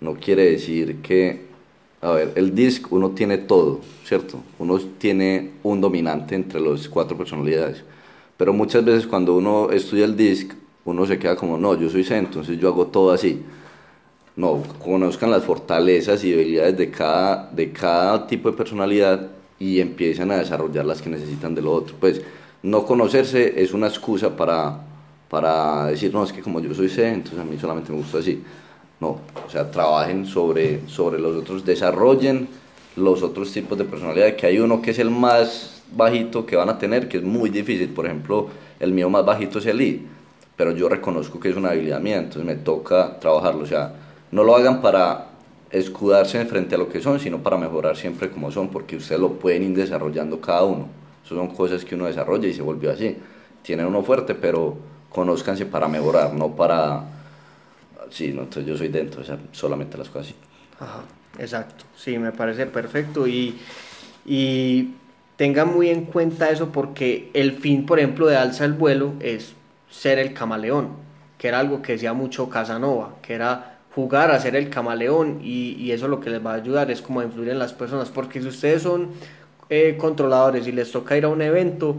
no 0.00 0.14
quiere 0.14 0.50
decir 0.50 1.02
que, 1.02 1.46
a 2.00 2.12
ver, 2.12 2.32
el 2.36 2.54
DISC 2.54 2.90
uno 2.90 3.10
tiene 3.10 3.36
todo, 3.36 3.80
¿cierto? 4.02 4.40
Uno 4.58 4.78
tiene 4.96 5.50
un 5.62 5.82
dominante 5.82 6.36
entre 6.36 6.60
las 6.60 6.88
cuatro 6.88 7.18
personalidades, 7.18 7.84
pero 8.38 8.54
muchas 8.54 8.82
veces 8.82 9.06
cuando 9.06 9.36
uno 9.36 9.70
estudia 9.72 10.06
el 10.06 10.16
DISC, 10.16 10.54
uno 10.86 11.04
se 11.04 11.18
queda 11.18 11.36
como, 11.36 11.58
no, 11.58 11.78
yo 11.78 11.90
soy 11.90 12.02
C, 12.02 12.16
entonces 12.16 12.58
yo 12.58 12.68
hago 12.68 12.86
todo 12.86 13.12
así. 13.12 13.42
No, 14.38 14.62
conozcan 14.78 15.32
las 15.32 15.42
fortalezas 15.42 16.22
y 16.22 16.30
debilidades 16.30 16.76
de 16.78 16.92
cada, 16.92 17.50
de 17.50 17.72
cada 17.72 18.24
tipo 18.28 18.48
de 18.48 18.56
personalidad 18.56 19.26
y 19.58 19.80
empiezan 19.80 20.30
a 20.30 20.36
desarrollar 20.36 20.84
las 20.84 21.02
que 21.02 21.10
necesitan 21.10 21.56
de 21.56 21.62
lo 21.62 21.72
otro. 21.72 21.96
Pues 21.98 22.22
no 22.62 22.86
conocerse 22.86 23.60
es 23.60 23.72
una 23.72 23.88
excusa 23.88 24.36
para, 24.36 24.78
para 25.28 25.86
decir, 25.86 26.14
no, 26.14 26.22
es 26.22 26.32
que 26.32 26.40
como 26.40 26.60
yo 26.60 26.72
soy 26.72 26.88
C, 26.88 27.08
entonces 27.08 27.40
a 27.40 27.42
mí 27.42 27.58
solamente 27.58 27.90
me 27.90 27.98
gusta 27.98 28.18
así. 28.18 28.40
No, 29.00 29.18
o 29.44 29.50
sea, 29.50 29.68
trabajen 29.72 30.24
sobre, 30.24 30.86
sobre 30.86 31.18
los 31.18 31.36
otros, 31.36 31.64
desarrollen 31.64 32.46
los 32.94 33.24
otros 33.24 33.52
tipos 33.52 33.76
de 33.76 33.86
personalidad, 33.86 34.36
que 34.36 34.46
hay 34.46 34.60
uno 34.60 34.80
que 34.80 34.92
es 34.92 35.00
el 35.00 35.10
más 35.10 35.82
bajito 35.90 36.46
que 36.46 36.54
van 36.54 36.68
a 36.68 36.78
tener, 36.78 37.08
que 37.08 37.16
es 37.16 37.24
muy 37.24 37.50
difícil. 37.50 37.88
Por 37.88 38.06
ejemplo, 38.06 38.46
el 38.78 38.92
mío 38.92 39.10
más 39.10 39.24
bajito 39.24 39.58
es 39.58 39.66
el 39.66 39.80
I, 39.80 40.06
pero 40.56 40.70
yo 40.70 40.88
reconozco 40.88 41.40
que 41.40 41.48
es 41.48 41.56
una 41.56 41.70
habilidad 41.70 42.00
mía, 42.00 42.18
entonces 42.18 42.44
me 42.44 42.54
toca 42.54 43.18
trabajarlo. 43.18 43.64
O 43.64 43.66
sea, 43.66 44.04
no 44.30 44.44
lo 44.44 44.56
hagan 44.56 44.80
para 44.80 45.26
escudarse 45.70 46.44
frente 46.46 46.74
a 46.74 46.78
lo 46.78 46.88
que 46.88 47.00
son, 47.00 47.20
sino 47.20 47.38
para 47.42 47.56
mejorar 47.56 47.96
siempre 47.96 48.30
como 48.30 48.50
son, 48.50 48.68
porque 48.68 48.96
ustedes 48.96 49.20
lo 49.20 49.34
pueden 49.34 49.62
ir 49.64 49.76
desarrollando 49.76 50.40
cada 50.40 50.64
uno. 50.64 50.88
Eso 51.24 51.34
son 51.34 51.48
cosas 51.48 51.84
que 51.84 51.94
uno 51.94 52.06
desarrolla 52.06 52.48
y 52.48 52.54
se 52.54 52.62
volvió 52.62 52.90
así. 52.90 53.16
Tienen 53.62 53.86
uno 53.86 54.02
fuerte, 54.02 54.34
pero 54.34 54.76
conózcanse 55.10 55.66
para 55.66 55.88
mejorar, 55.88 56.32
no 56.34 56.54
para 56.54 57.04
sí, 58.10 58.32
no, 58.32 58.42
entonces 58.42 58.66
yo 58.66 58.76
soy 58.76 58.88
dentro, 58.88 59.20
o 59.20 59.24
sea, 59.24 59.38
solamente 59.52 59.98
las 59.98 60.08
cosas 60.08 60.28
así. 60.28 60.36
Ajá, 60.80 61.02
exacto, 61.38 61.84
sí, 61.96 62.18
me 62.18 62.32
parece 62.32 62.66
perfecto 62.66 63.26
y, 63.26 63.58
y 64.24 64.94
tengan 65.36 65.72
muy 65.72 65.90
en 65.90 66.04
cuenta 66.04 66.50
eso 66.50 66.70
porque 66.70 67.30
el 67.34 67.52
fin, 67.52 67.86
por 67.86 67.98
ejemplo, 67.98 68.26
de 68.26 68.36
Alza 68.36 68.64
el 68.64 68.72
Vuelo 68.72 69.14
es 69.20 69.54
ser 69.90 70.18
el 70.18 70.34
camaleón, 70.34 70.90
que 71.36 71.48
era 71.48 71.60
algo 71.60 71.82
que 71.82 71.92
decía 71.92 72.12
mucho 72.12 72.48
Casanova, 72.48 73.16
que 73.22 73.34
era 73.34 73.77
jugar 73.94 74.30
a 74.30 74.40
ser 74.40 74.56
el 74.56 74.70
camaleón 74.70 75.40
y, 75.42 75.72
y 75.72 75.92
eso 75.92 76.08
lo 76.08 76.20
que 76.20 76.30
les 76.30 76.44
va 76.44 76.52
a 76.52 76.56
ayudar 76.56 76.90
es 76.90 77.02
como 77.02 77.20
a 77.20 77.24
influir 77.24 77.50
en 77.50 77.58
las 77.58 77.72
personas, 77.72 78.10
porque 78.10 78.40
si 78.40 78.48
ustedes 78.48 78.82
son 78.82 79.10
eh, 79.70 79.96
controladores 79.98 80.66
y 80.66 80.72
les 80.72 80.90
toca 80.90 81.16
ir 81.16 81.24
a 81.24 81.28
un 81.28 81.42
evento, 81.42 81.96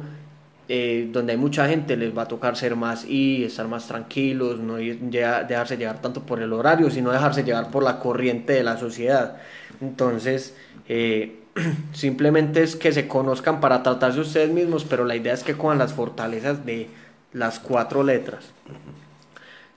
eh, 0.71 1.09
donde 1.11 1.33
hay 1.33 1.37
mucha 1.37 1.67
gente 1.67 1.97
les 1.97 2.15
va 2.15 2.23
a 2.23 2.27
tocar 2.27 2.55
ser 2.55 2.75
más 2.75 3.05
y 3.05 3.43
estar 3.43 3.67
más 3.67 3.87
tranquilos, 3.87 4.59
no 4.59 4.75
dejarse 4.75 5.77
llevar 5.77 6.01
tanto 6.01 6.21
por 6.21 6.41
el 6.41 6.53
horario, 6.53 6.89
sino 6.89 7.11
dejarse 7.11 7.43
llevar 7.43 7.69
por 7.71 7.83
la 7.83 7.99
corriente 7.99 8.53
de 8.53 8.63
la 8.63 8.77
sociedad. 8.77 9.37
Entonces, 9.81 10.55
eh, 10.87 11.39
simplemente 11.93 12.63
es 12.63 12.75
que 12.75 12.91
se 12.91 13.07
conozcan 13.07 13.59
para 13.59 13.83
tratarse 13.83 14.19
ustedes 14.19 14.51
mismos, 14.51 14.83
pero 14.83 15.05
la 15.05 15.15
idea 15.15 15.33
es 15.33 15.43
que 15.43 15.55
cojan 15.55 15.77
las 15.77 15.93
fortalezas 15.93 16.65
de 16.65 16.87
las 17.33 17.59
cuatro 17.59 18.03
letras. 18.03 18.45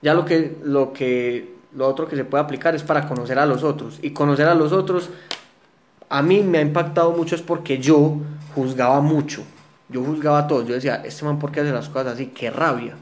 Ya 0.01 0.13
lo 0.13 0.25
que, 0.25 0.57
lo 0.63 0.93
que, 0.93 1.52
lo 1.75 1.87
otro 1.87 2.07
que 2.07 2.15
se 2.15 2.25
puede 2.25 2.43
aplicar 2.43 2.75
es 2.75 2.83
para 2.83 3.07
conocer 3.07 3.39
a 3.39 3.45
los 3.45 3.63
otros. 3.63 3.99
Y 4.01 4.11
conocer 4.11 4.47
a 4.47 4.55
los 4.55 4.71
otros, 4.71 5.09
a 6.09 6.21
mí 6.21 6.41
me 6.41 6.59
ha 6.59 6.61
impactado 6.61 7.11
mucho 7.11 7.35
es 7.35 7.41
porque 7.41 7.79
yo 7.79 8.17
juzgaba 8.55 9.01
mucho 9.01 9.43
yo 9.93 10.03
juzgaba 10.03 10.39
a 10.39 10.47
todos, 10.47 10.67
yo 10.67 10.73
decía, 10.73 11.01
este 11.05 11.23
man, 11.23 11.39
¿por 11.39 11.51
qué 11.51 11.61
hace 11.61 11.71
las 11.71 11.87
cosas 11.87 12.15
así? 12.15 12.27
Qué 12.27 12.49
rabia, 12.49 12.95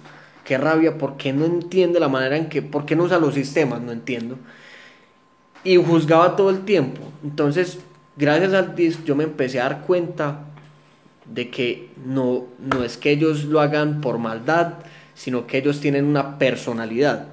qué 0.43 0.57
rabia, 0.57 0.97
¿por 0.97 1.15
qué 1.15 1.31
no 1.31 1.45
entiende 1.45 1.99
la 1.99 2.10
manera 2.10 2.38
en 2.38 2.49
que, 2.49 2.62
por 2.62 2.86
qué 2.86 2.95
no 2.95 3.03
usa 3.03 3.17
los 3.17 3.34
sistemas? 3.34 3.81
No 3.81 3.91
entiendo. 3.91 4.38
Y 5.63 5.77
juzgaba 5.77 6.36
todo 6.36 6.49
el 6.49 6.65
tiempo. 6.65 7.01
Entonces, 7.23 7.79
gracias 8.17 8.53
al 8.53 8.75
disc, 8.75 9.03
yo 9.05 9.15
me 9.15 9.23
empecé 9.23 9.62
a 9.62 9.63
dar 9.63 9.81
cuenta 9.81 10.45
de 11.25 11.49
que 11.49 11.91
no, 12.05 12.45
no 12.60 12.84
es 12.84 12.97
que 12.97 13.12
ellos 13.12 13.45
lo 13.45 13.62
hagan 13.62 14.01
por 14.01 14.17
maldad, 14.17 14.73
sino 15.13 15.47
que 15.47 15.60
ellos 15.60 15.79
tienen 15.79 16.05
una 16.05 16.38
personalidad 16.38 17.27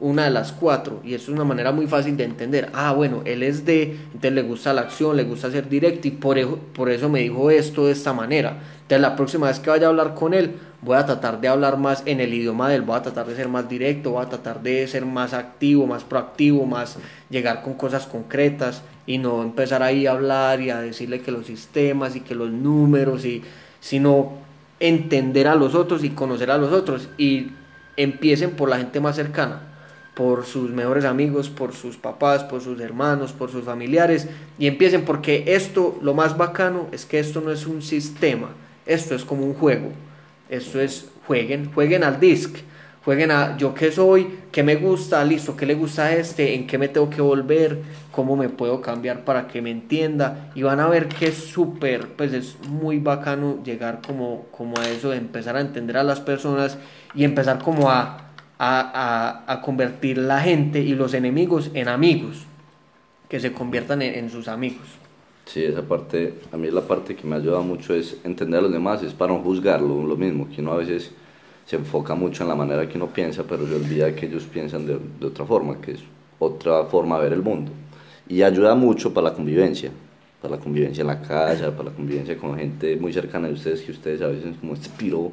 una 0.00 0.24
de 0.24 0.30
las 0.30 0.52
cuatro 0.52 1.00
y 1.04 1.14
eso 1.14 1.30
es 1.30 1.36
una 1.36 1.44
manera 1.44 1.70
muy 1.70 1.86
fácil 1.86 2.16
de 2.16 2.24
entender. 2.24 2.68
Ah, 2.72 2.92
bueno, 2.92 3.22
él 3.24 3.42
es 3.42 3.64
de, 3.64 3.96
entonces 4.06 4.32
le 4.32 4.42
gusta 4.42 4.72
la 4.72 4.82
acción, 4.82 5.16
le 5.16 5.24
gusta 5.24 5.50
ser 5.50 5.68
directo 5.68 6.08
y 6.08 6.10
por 6.10 6.36
eso, 6.36 6.58
por 6.74 6.90
eso 6.90 7.08
me 7.08 7.20
dijo 7.20 7.50
esto 7.50 7.86
de 7.86 7.92
esta 7.92 8.12
manera. 8.12 8.58
Entonces 8.82 9.00
la 9.00 9.14
próxima 9.14 9.46
vez 9.46 9.60
que 9.60 9.70
vaya 9.70 9.86
a 9.86 9.90
hablar 9.90 10.14
con 10.14 10.34
él, 10.34 10.56
voy 10.82 10.96
a 10.96 11.06
tratar 11.06 11.40
de 11.40 11.48
hablar 11.48 11.78
más 11.78 12.02
en 12.06 12.20
el 12.20 12.34
idioma 12.34 12.68
de 12.68 12.76
él, 12.76 12.82
voy 12.82 12.96
a 12.96 13.02
tratar 13.02 13.26
de 13.26 13.36
ser 13.36 13.48
más 13.48 13.68
directo, 13.68 14.10
voy 14.10 14.24
a 14.24 14.28
tratar 14.28 14.62
de 14.62 14.86
ser 14.88 15.06
más 15.06 15.32
activo, 15.32 15.86
más 15.86 16.02
proactivo, 16.02 16.66
más 16.66 16.98
llegar 17.30 17.62
con 17.62 17.74
cosas 17.74 18.06
concretas 18.06 18.82
y 19.06 19.18
no 19.18 19.42
empezar 19.42 19.82
ahí 19.82 20.06
a 20.06 20.12
hablar 20.12 20.60
y 20.60 20.70
a 20.70 20.80
decirle 20.80 21.20
que 21.20 21.30
los 21.30 21.46
sistemas 21.46 22.16
y 22.16 22.20
que 22.20 22.34
los 22.34 22.50
números 22.50 23.24
y 23.24 23.42
sino 23.80 24.32
entender 24.80 25.46
a 25.46 25.54
los 25.54 25.74
otros 25.74 26.02
y 26.02 26.10
conocer 26.10 26.50
a 26.50 26.58
los 26.58 26.72
otros 26.72 27.08
y 27.16 27.52
empiecen 27.96 28.50
por 28.50 28.68
la 28.68 28.78
gente 28.78 28.98
más 28.98 29.14
cercana 29.14 29.73
por 30.14 30.46
sus 30.46 30.70
mejores 30.70 31.04
amigos, 31.04 31.50
por 31.50 31.74
sus 31.74 31.96
papás, 31.96 32.44
por 32.44 32.60
sus 32.60 32.80
hermanos, 32.80 33.32
por 33.32 33.50
sus 33.50 33.64
familiares 33.64 34.28
y 34.58 34.68
empiecen 34.68 35.04
porque 35.04 35.44
esto, 35.48 35.98
lo 36.02 36.14
más 36.14 36.36
bacano 36.36 36.86
es 36.92 37.04
que 37.04 37.18
esto 37.18 37.40
no 37.40 37.50
es 37.50 37.66
un 37.66 37.82
sistema, 37.82 38.50
esto 38.86 39.14
es 39.14 39.24
como 39.24 39.44
un 39.44 39.54
juego, 39.54 39.90
esto 40.48 40.80
es 40.80 41.08
jueguen, 41.26 41.72
jueguen 41.72 42.04
al 42.04 42.20
disc, 42.20 42.56
jueguen 43.04 43.32
a 43.32 43.56
yo 43.56 43.74
qué 43.74 43.90
soy, 43.90 44.38
qué 44.52 44.62
me 44.62 44.76
gusta, 44.76 45.24
listo, 45.24 45.56
qué 45.56 45.66
le 45.66 45.74
gusta 45.74 46.04
a 46.04 46.14
este, 46.14 46.54
en 46.54 46.66
qué 46.68 46.78
me 46.78 46.88
tengo 46.88 47.10
que 47.10 47.20
volver, 47.20 47.80
cómo 48.12 48.36
me 48.36 48.48
puedo 48.48 48.80
cambiar 48.80 49.24
para 49.24 49.48
que 49.48 49.60
me 49.60 49.70
entienda 49.70 50.52
y 50.54 50.62
van 50.62 50.78
a 50.78 50.86
ver 50.86 51.08
que 51.08 51.26
es 51.26 51.34
súper, 51.34 52.08
pues 52.10 52.32
es 52.32 52.56
muy 52.68 52.98
bacano 52.98 53.62
llegar 53.64 54.00
como, 54.06 54.46
como 54.52 54.78
a 54.78 54.88
eso 54.88 55.10
de 55.10 55.16
empezar 55.16 55.56
a 55.56 55.60
entender 55.60 55.96
a 55.96 56.04
las 56.04 56.20
personas 56.20 56.78
y 57.14 57.24
empezar 57.24 57.58
como 57.58 57.90
a 57.90 58.23
a, 58.58 59.44
a, 59.46 59.60
convertir 59.60 60.18
la 60.18 60.40
gente 60.40 60.80
y 60.80 60.94
los 60.94 61.14
enemigos 61.14 61.70
en 61.74 61.88
amigos, 61.88 62.44
que 63.28 63.40
se 63.40 63.52
conviertan 63.52 64.02
en, 64.02 64.30
sus 64.30 64.48
amigos. 64.48 64.86
Sí, 65.46 65.64
esa 65.64 65.82
parte, 65.82 66.34
a 66.52 66.56
mí 66.56 66.70
la 66.70 66.82
parte 66.82 67.16
que 67.16 67.26
me 67.26 67.36
ayuda 67.36 67.60
mucho 67.60 67.94
es 67.94 68.16
entender 68.24 68.60
a 68.60 68.62
los 68.62 68.72
demás, 68.72 69.02
es 69.02 69.12
para 69.12 69.32
no 69.32 69.40
juzgarlo, 69.40 70.06
lo 70.06 70.16
mismo, 70.16 70.48
que 70.48 70.60
uno 70.60 70.72
a 70.72 70.76
veces 70.76 71.10
se 71.66 71.76
enfoca 71.76 72.14
mucho 72.14 72.42
en 72.44 72.48
la 72.48 72.54
manera 72.54 72.88
que 72.88 72.96
uno 72.96 73.08
piensa, 73.08 73.42
pero 73.42 73.66
se 73.66 73.74
olvida 73.74 74.14
que 74.14 74.26
ellos 74.26 74.44
piensan 74.44 74.86
de, 74.86 74.98
de 75.20 75.26
otra 75.26 75.44
forma, 75.44 75.80
que 75.80 75.92
es 75.92 76.00
otra 76.38 76.84
forma 76.84 77.16
de 77.16 77.24
ver 77.24 77.32
el 77.32 77.42
mundo. 77.42 77.72
Y 78.28 78.42
ayuda 78.42 78.74
mucho 78.74 79.12
para 79.12 79.30
la 79.30 79.34
convivencia, 79.34 79.90
para 80.40 80.56
la 80.56 80.62
convivencia 80.62 81.02
en 81.02 81.08
la 81.08 81.20
casa, 81.20 81.70
para 81.72 81.90
la 81.90 81.96
convivencia 81.96 82.36
con 82.36 82.56
gente 82.56 82.96
muy 82.96 83.12
cercana 83.12 83.48
de 83.48 83.54
ustedes, 83.54 83.82
que 83.82 83.92
ustedes 83.92 84.22
a 84.22 84.28
veces 84.28 84.56
como 84.60 84.74
este 84.74 84.90
piro 84.96 85.32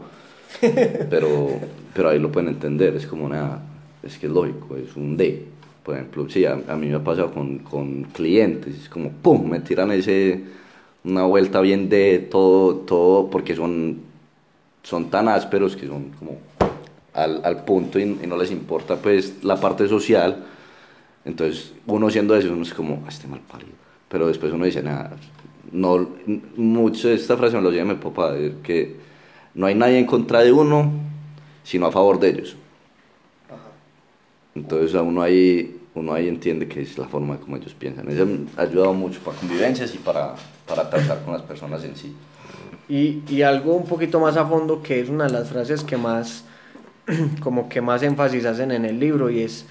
pero, 1.09 1.49
pero 1.93 2.09
ahí 2.09 2.19
lo 2.19 2.31
pueden 2.31 2.49
entender, 2.49 2.95
es 2.95 3.05
como 3.07 3.25
una, 3.25 3.59
es 4.03 4.17
que 4.17 4.27
es 4.27 4.31
lógico, 4.31 4.75
es 4.77 4.95
un 4.95 5.17
D. 5.17 5.45
Por 5.83 5.95
ejemplo, 5.95 6.29
sí, 6.29 6.45
a, 6.45 6.55
mí 6.55 6.87
me 6.87 6.95
ha 6.95 7.03
pasado 7.03 7.31
con, 7.33 7.59
con, 7.59 8.03
clientes, 8.03 8.75
es 8.83 8.89
como, 8.89 9.09
¡pum!, 9.09 9.49
me 9.49 9.61
tiran 9.61 9.91
ese, 9.91 10.43
una 11.03 11.23
vuelta 11.23 11.59
bien 11.61 11.89
de 11.89 12.19
todo, 12.19 12.75
todo, 12.75 13.29
porque 13.29 13.55
son, 13.55 13.99
son 14.83 15.09
tan 15.09 15.27
ásperos 15.27 15.75
que 15.75 15.87
son 15.87 16.11
como 16.19 16.37
al, 17.13 17.41
al 17.43 17.63
punto 17.63 17.99
y, 17.99 18.05
no 18.05 18.37
les 18.37 18.51
importa 18.51 18.97
pues 18.97 19.43
la 19.43 19.59
parte 19.59 19.87
social. 19.87 20.45
Entonces, 21.25 21.73
uno 21.87 22.09
siendo 22.09 22.35
eso, 22.35 22.51
uno 22.51 22.63
es 22.63 22.73
como, 22.73 23.03
ah, 23.05 23.09
este 23.09 23.27
mal 23.27 23.41
parido. 23.41 23.71
Pero 24.09 24.27
después 24.27 24.51
uno 24.53 24.65
dice, 24.65 24.83
nada, 24.83 25.15
no, 25.71 26.09
mucho, 26.57 27.09
esta 27.09 27.37
frase 27.37 27.55
me 27.55 27.63
lo 27.63 27.71
llama 27.71 27.93
mi 27.93 27.99
papá, 27.99 28.35
que 28.63 28.95
no 29.53 29.65
hay 29.65 29.75
nadie 29.75 29.99
en 29.99 30.05
contra 30.05 30.39
de 30.39 30.51
uno, 30.51 30.91
sino 31.63 31.85
a 31.85 31.91
favor 31.91 32.19
de 32.19 32.29
ellos. 32.29 32.55
Entonces 34.55 34.95
a 34.95 35.01
uno 35.01 35.21
ahí, 35.21 35.79
uno 35.95 36.13
ahí 36.13 36.27
entiende 36.27 36.67
que 36.67 36.81
es 36.81 36.97
la 36.97 37.07
forma 37.07 37.37
como 37.37 37.57
ellos 37.57 37.73
piensan. 37.73 38.09
Eso 38.09 38.27
ha 38.57 38.61
ayudado 38.61 38.93
mucho 38.93 39.19
para 39.21 39.37
convivencias 39.37 39.93
y 39.95 39.97
para, 39.97 40.35
para 40.67 40.89
tratar 40.89 41.23
con 41.23 41.33
las 41.33 41.43
personas 41.43 41.83
en 41.83 41.95
sí. 41.95 42.15
Y, 42.89 43.23
y, 43.29 43.41
algo 43.41 43.73
un 43.73 43.85
poquito 43.85 44.19
más 44.19 44.35
a 44.35 44.45
fondo 44.45 44.83
que 44.83 44.99
es 44.99 45.07
una 45.07 45.25
de 45.25 45.31
las 45.31 45.49
frases 45.49 45.83
que 45.83 45.95
más, 45.95 46.43
como 47.41 47.69
que 47.69 47.79
más 47.79 48.03
énfasis 48.03 48.43
hacen 48.43 48.71
en 48.71 48.83
el 48.83 48.99
libro 48.99 49.29
y 49.29 49.43
es, 49.43 49.65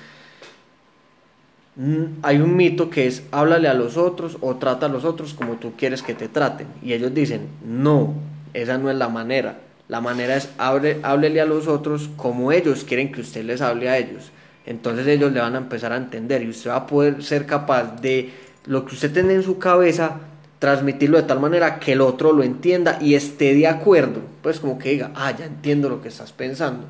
mm, 1.77 2.05
hay 2.23 2.40
un 2.40 2.57
mito 2.57 2.88
que 2.88 3.07
es 3.07 3.25
háblale 3.31 3.69
a 3.69 3.75
los 3.75 3.99
otros 3.99 4.38
o 4.40 4.57
trata 4.57 4.87
a 4.87 4.88
los 4.88 5.05
otros 5.05 5.35
como 5.35 5.57
tú 5.57 5.73
quieres 5.77 6.03
que 6.03 6.14
te 6.14 6.29
traten. 6.29 6.69
Y 6.83 6.95
ellos 6.95 7.12
dicen, 7.12 7.49
no, 7.62 8.14
esa 8.55 8.79
no 8.79 8.90
es 8.90 8.97
la 8.97 9.11
manera 9.11 9.59
la 9.90 10.00
manera 10.00 10.37
es 10.37 10.48
hable, 10.57 11.00
háblele 11.03 11.40
a 11.40 11.46
los 11.46 11.66
otros 11.66 12.09
como 12.16 12.53
ellos 12.53 12.85
quieren 12.85 13.11
que 13.11 13.22
usted 13.22 13.42
les 13.42 13.61
hable 13.61 13.88
a 13.88 13.98
ellos. 13.98 14.31
Entonces 14.64 15.05
ellos 15.09 15.33
le 15.33 15.40
van 15.40 15.57
a 15.57 15.59
empezar 15.59 15.92
a 15.92 15.96
entender 15.96 16.44
y 16.44 16.48
usted 16.48 16.70
va 16.70 16.76
a 16.76 16.87
poder 16.87 17.24
ser 17.24 17.44
capaz 17.44 18.00
de 18.00 18.31
lo 18.66 18.85
que 18.85 18.94
usted 18.94 19.12
tiene 19.12 19.35
en 19.35 19.42
su 19.42 19.59
cabeza, 19.59 20.20
transmitirlo 20.61 21.16
de 21.16 21.24
tal 21.24 21.40
manera 21.40 21.81
que 21.81 21.92
el 21.92 22.03
otro 22.03 22.33
lo 22.33 22.44
entienda 22.44 22.98
y 23.00 23.14
esté 23.14 23.53
de 23.53 23.66
acuerdo. 23.66 24.20
Pues 24.42 24.61
como 24.61 24.79
que 24.79 24.90
diga, 24.90 25.11
ah, 25.16 25.35
ya 25.37 25.46
entiendo 25.46 25.88
lo 25.88 26.00
que 26.00 26.09
estás 26.09 26.31
pensando. 26.31 26.87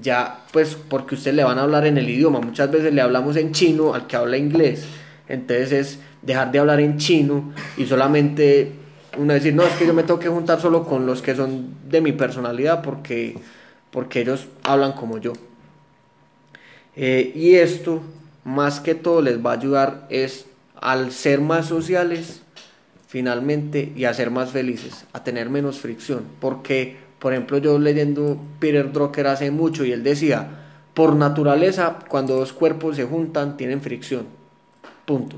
ya, 0.00 0.44
pues 0.52 0.76
porque 0.88 1.16
usted 1.16 1.34
le 1.34 1.42
van 1.42 1.58
a 1.58 1.62
hablar 1.62 1.84
en 1.84 1.98
el 1.98 2.08
idioma, 2.08 2.38
muchas 2.38 2.70
veces 2.70 2.94
le 2.94 3.00
hablamos 3.00 3.36
en 3.36 3.50
chino 3.50 3.92
al 3.92 4.06
que 4.06 4.14
habla 4.14 4.36
inglés, 4.36 4.84
entonces 5.26 5.72
es 5.72 5.98
dejar 6.22 6.52
de 6.52 6.60
hablar 6.60 6.78
en 6.78 6.98
chino 6.98 7.52
y 7.76 7.86
solamente 7.86 8.85
uno 9.16 9.32
decir, 9.32 9.54
no, 9.54 9.62
es 9.62 9.72
que 9.74 9.86
yo 9.86 9.94
me 9.94 10.02
tengo 10.02 10.20
que 10.20 10.28
juntar 10.28 10.60
solo 10.60 10.84
con 10.84 11.06
los 11.06 11.22
que 11.22 11.34
son 11.34 11.74
de 11.88 12.00
mi 12.00 12.12
personalidad 12.12 12.82
porque, 12.82 13.36
porque 13.90 14.20
ellos 14.20 14.46
hablan 14.62 14.92
como 14.92 15.18
yo. 15.18 15.32
Eh, 16.96 17.32
y 17.34 17.54
esto, 17.56 18.00
más 18.44 18.80
que 18.80 18.94
todo, 18.94 19.20
les 19.22 19.44
va 19.44 19.52
a 19.52 19.54
ayudar 19.54 20.06
es 20.10 20.46
al 20.80 21.12
ser 21.12 21.40
más 21.40 21.66
sociales, 21.66 22.42
finalmente, 23.08 23.92
y 23.94 24.04
a 24.04 24.14
ser 24.14 24.30
más 24.30 24.50
felices, 24.50 25.04
a 25.12 25.24
tener 25.24 25.50
menos 25.50 25.78
fricción. 25.78 26.24
Porque, 26.40 26.96
por 27.18 27.32
ejemplo, 27.32 27.58
yo 27.58 27.78
leyendo 27.78 28.38
Peter 28.58 28.92
Drucker 28.92 29.26
hace 29.26 29.50
mucho 29.50 29.84
y 29.84 29.92
él 29.92 30.02
decía, 30.02 30.48
por 30.94 31.14
naturaleza, 31.14 31.98
cuando 32.08 32.36
dos 32.36 32.52
cuerpos 32.52 32.96
se 32.96 33.04
juntan, 33.04 33.56
tienen 33.56 33.82
fricción. 33.82 34.26
Punto. 35.04 35.36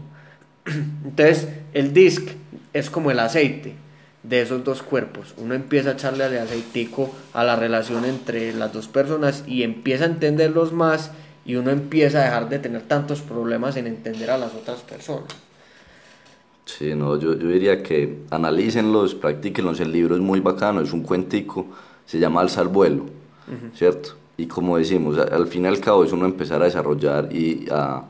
Entonces, 1.05 1.49
el 1.73 1.93
disc 1.93 2.29
es 2.72 2.90
como 2.90 3.11
el 3.11 3.18
aceite 3.18 3.74
de 4.22 4.42
esos 4.42 4.64
dos 4.64 4.83
cuerpos. 4.83 5.35
Uno 5.37 5.54
empieza 5.54 5.90
a 5.90 5.92
echarle 5.92 6.28
de 6.28 6.40
aceitico 6.40 7.11
a 7.33 7.44
la 7.44 7.57
relación 7.57 8.04
entre 8.04 8.52
las 8.52 8.72
dos 8.72 8.88
personas 8.88 9.44
y 9.46 9.62
empieza 9.62 10.04
a 10.04 10.09
entenderlos 10.09 10.72
más 10.72 11.12
y 11.44 11.54
uno 11.57 11.70
empieza 11.70 12.20
a 12.20 12.24
dejar 12.24 12.48
de 12.48 12.59
tener 12.59 12.83
tantos 12.83 13.20
problemas 13.22 13.76
en 13.76 13.87
entender 13.87 14.31
a 14.31 14.38
las 14.38 14.54
otras 14.54 14.81
personas. 14.81 15.28
Sí, 16.66 16.94
no, 16.94 17.18
yo, 17.18 17.33
yo 17.33 17.48
diría 17.48 17.83
que 17.83 18.18
analícenlos, 18.31 19.14
practíquenlos. 19.14 19.81
El 19.81 19.90
libro 19.90 20.14
es 20.14 20.20
muy 20.20 20.40
bacano, 20.40 20.83
es 20.83 20.92
un 20.92 21.02
cuentico, 21.02 21.66
se 22.04 22.18
llama 22.18 22.42
Alza 22.42 22.61
al 22.61 22.68
vuelo, 22.68 23.07
¿cierto? 23.74 24.11
Y 24.37 24.46
como 24.46 24.76
decimos, 24.76 25.18
al 25.18 25.46
fin 25.46 25.64
y 25.64 25.68
al 25.68 25.81
cabo 25.81 26.04
es 26.04 26.12
uno 26.12 26.26
empezar 26.26 26.61
a 26.61 26.66
desarrollar 26.66 27.33
y 27.33 27.66
a 27.70 28.02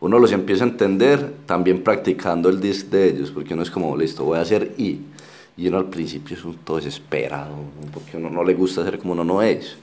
uno 0.00 0.18
los 0.18 0.32
empieza 0.32 0.64
a 0.64 0.68
entender 0.68 1.34
también 1.46 1.82
practicando 1.82 2.48
el 2.48 2.60
disc 2.60 2.88
de 2.88 3.08
ellos, 3.08 3.30
porque 3.30 3.54
uno 3.54 3.62
es 3.62 3.70
como, 3.70 3.96
listo, 3.96 4.24
voy 4.24 4.38
a 4.38 4.42
hacer 4.42 4.74
I. 4.76 5.00
Y 5.56 5.68
uno 5.68 5.78
al 5.78 5.86
principio 5.86 6.36
es 6.36 6.44
un 6.44 6.56
todo 6.56 6.76
desesperado, 6.76 7.54
porque 7.92 8.16
uno 8.16 8.28
no 8.28 8.44
le 8.44 8.54
gusta 8.54 8.82
hacer 8.82 8.98
como 8.98 9.12
uno 9.12 9.24
no 9.24 9.42
es 9.42 9.76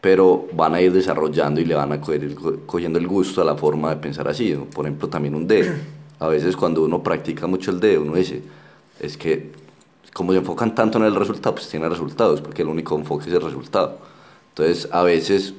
pero 0.00 0.48
van 0.52 0.74
a 0.74 0.80
ir 0.80 0.92
desarrollando 0.92 1.60
y 1.60 1.64
le 1.64 1.74
van 1.74 1.92
a 1.92 2.00
coger, 2.00 2.34
cogiendo 2.66 2.98
el 2.98 3.06
gusto 3.06 3.42
a 3.42 3.44
la 3.44 3.56
forma 3.56 3.90
de 3.90 3.96
pensar 3.96 4.26
así. 4.28 4.54
Por 4.72 4.86
ejemplo, 4.86 5.08
también 5.08 5.34
un 5.34 5.46
D. 5.46 5.70
A 6.18 6.28
veces 6.28 6.56
cuando 6.56 6.82
uno 6.82 7.02
practica 7.02 7.46
mucho 7.46 7.70
el 7.70 7.80
D, 7.80 7.98
uno 7.98 8.14
dice, 8.14 8.42
es 8.98 9.16
que 9.16 9.52
como 10.12 10.32
se 10.32 10.38
enfocan 10.38 10.74
tanto 10.74 10.98
en 10.98 11.04
el 11.04 11.14
resultado, 11.14 11.54
pues 11.54 11.68
tiene 11.68 11.88
resultados, 11.88 12.40
porque 12.40 12.62
el 12.62 12.68
único 12.68 12.96
enfoque 12.96 13.28
es 13.28 13.34
el 13.34 13.42
resultado. 13.42 13.98
Entonces, 14.48 14.88
a 14.90 15.02
veces 15.02 15.54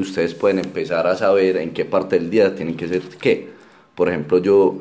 ustedes 0.00 0.34
pueden 0.34 0.58
empezar 0.58 1.06
a 1.06 1.16
saber 1.16 1.56
en 1.56 1.72
qué 1.72 1.84
parte 1.84 2.18
del 2.18 2.30
día 2.30 2.54
tienen 2.54 2.76
que 2.76 2.88
ser 2.88 3.02
qué. 3.20 3.50
Por 3.94 4.08
ejemplo, 4.08 4.38
yo 4.38 4.80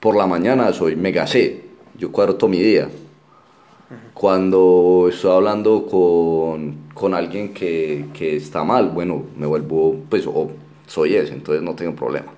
por 0.00 0.16
la 0.16 0.26
mañana 0.26 0.72
soy 0.72 0.96
mega 0.96 1.26
C, 1.26 1.62
yo 1.98 2.12
cuadro 2.12 2.36
todo 2.36 2.50
mi 2.50 2.60
día. 2.60 2.88
Cuando 4.14 5.08
estoy 5.10 5.30
hablando 5.30 5.86
con 5.86 6.86
con 6.96 7.12
alguien 7.12 7.52
que, 7.52 8.06
que, 8.14 8.36
está 8.36 8.64
mal, 8.64 8.88
bueno, 8.88 9.26
me 9.36 9.46
vuelvo, 9.46 9.96
pues, 10.08 10.26
o 10.26 10.50
soy 10.86 11.14
ese, 11.14 11.34
entonces 11.34 11.62
no 11.62 11.74
tengo 11.74 11.94
problema. 11.94 12.32